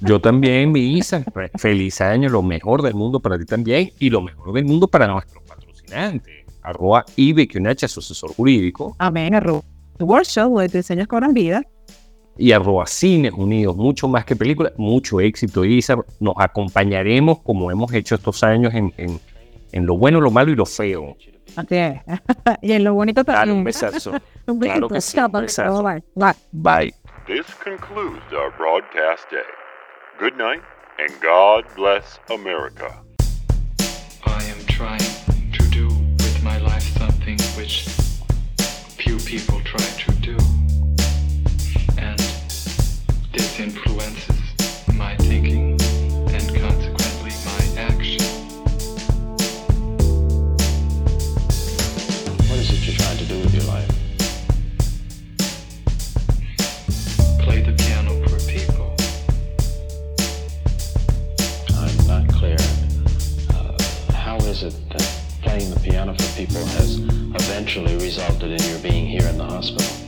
Yo 0.00 0.20
también, 0.20 0.72
mi 0.72 0.98
Isa. 0.98 1.24
Feliz 1.58 2.00
año, 2.00 2.28
lo 2.28 2.42
mejor 2.42 2.82
del 2.82 2.94
mundo 2.94 3.20
para 3.20 3.38
ti 3.38 3.44
también 3.44 3.90
y 3.98 4.10
lo 4.10 4.22
mejor 4.22 4.52
del 4.52 4.64
mundo 4.64 4.88
para 4.88 5.06
nuestros 5.06 5.42
patrocinantes. 5.44 6.46
Arroba 6.62 7.04
IBQNH, 7.16 7.88
su 7.88 8.00
asesor 8.00 8.34
jurídico. 8.34 8.96
Amén, 8.98 9.34
arroba 9.34 9.62
Workshop, 9.98 10.52
donde 10.52 10.68
te 10.68 10.78
enseñas 10.78 11.08
cobran 11.08 11.34
vida. 11.34 11.62
Y 12.38 12.52
arroba 12.52 12.86
Cines 12.86 13.32
Unidos, 13.32 13.76
mucho 13.76 14.08
más 14.08 14.24
que 14.24 14.34
películas, 14.34 14.72
mucho 14.78 15.20
éxito, 15.20 15.64
Isa. 15.64 15.96
Nos 16.18 16.34
acompañaremos 16.38 17.40
como 17.40 17.70
hemos 17.70 17.92
hecho 17.92 18.14
estos 18.14 18.42
años 18.42 18.72
en 18.72 18.92
en 18.96 19.20
lo 19.72 19.96
bueno, 19.96 20.20
lo 20.20 20.30
malo 20.30 20.52
y 20.52 20.56
lo 20.56 20.66
feo. 20.66 21.16
Así 21.56 21.76
es. 21.76 22.00
y 22.62 22.72
en 22.72 22.84
lo 22.84 22.94
bonito 22.94 23.22
Dale 23.24 23.52
un 23.52 23.64
besazo. 23.64 24.12
Un 24.46 24.58
Claro 24.58 24.88
que 24.88 25.00
sí, 25.00 25.18
un 25.18 25.32
besazo. 25.32 25.82
Bye. 25.82 26.02
Bye. 26.14 26.34
Bye. 26.52 26.94
This 27.26 27.46
concludes 27.62 28.32
our 28.32 28.50
broadcast 28.56 29.30
day. 29.30 29.46
Good 30.18 30.36
night, 30.36 30.62
and 30.98 31.10
God 31.20 31.64
bless 31.76 32.18
America. 32.28 33.02
I 34.26 34.42
am 34.44 34.66
trying 34.66 34.98
to 35.52 35.62
do 35.70 35.86
with 35.86 36.42
my 36.42 36.58
life 36.58 36.82
something 36.98 37.38
which 37.56 37.86
few 38.98 39.16
people 39.18 39.60
try 39.60 39.86
to 40.04 40.12
do. 40.20 40.36
And 41.98 42.18
this 43.32 43.60
influences 43.60 43.91
piano 65.92 66.14
for 66.14 66.36
people 66.38 66.64
has 66.64 67.00
eventually 67.34 67.94
resulted 67.96 68.50
in 68.50 68.70
your 68.70 68.78
being 68.78 69.06
here 69.06 69.28
in 69.28 69.36
the 69.36 69.44
hospital? 69.44 70.01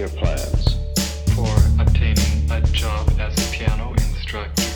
Your 0.00 0.08
plans? 0.08 0.78
for 1.34 1.54
obtaining 1.78 2.50
a 2.50 2.60
job 2.72 3.06
as 3.20 3.36
a 3.36 3.52
piano 3.52 3.92
instructor 3.92 4.69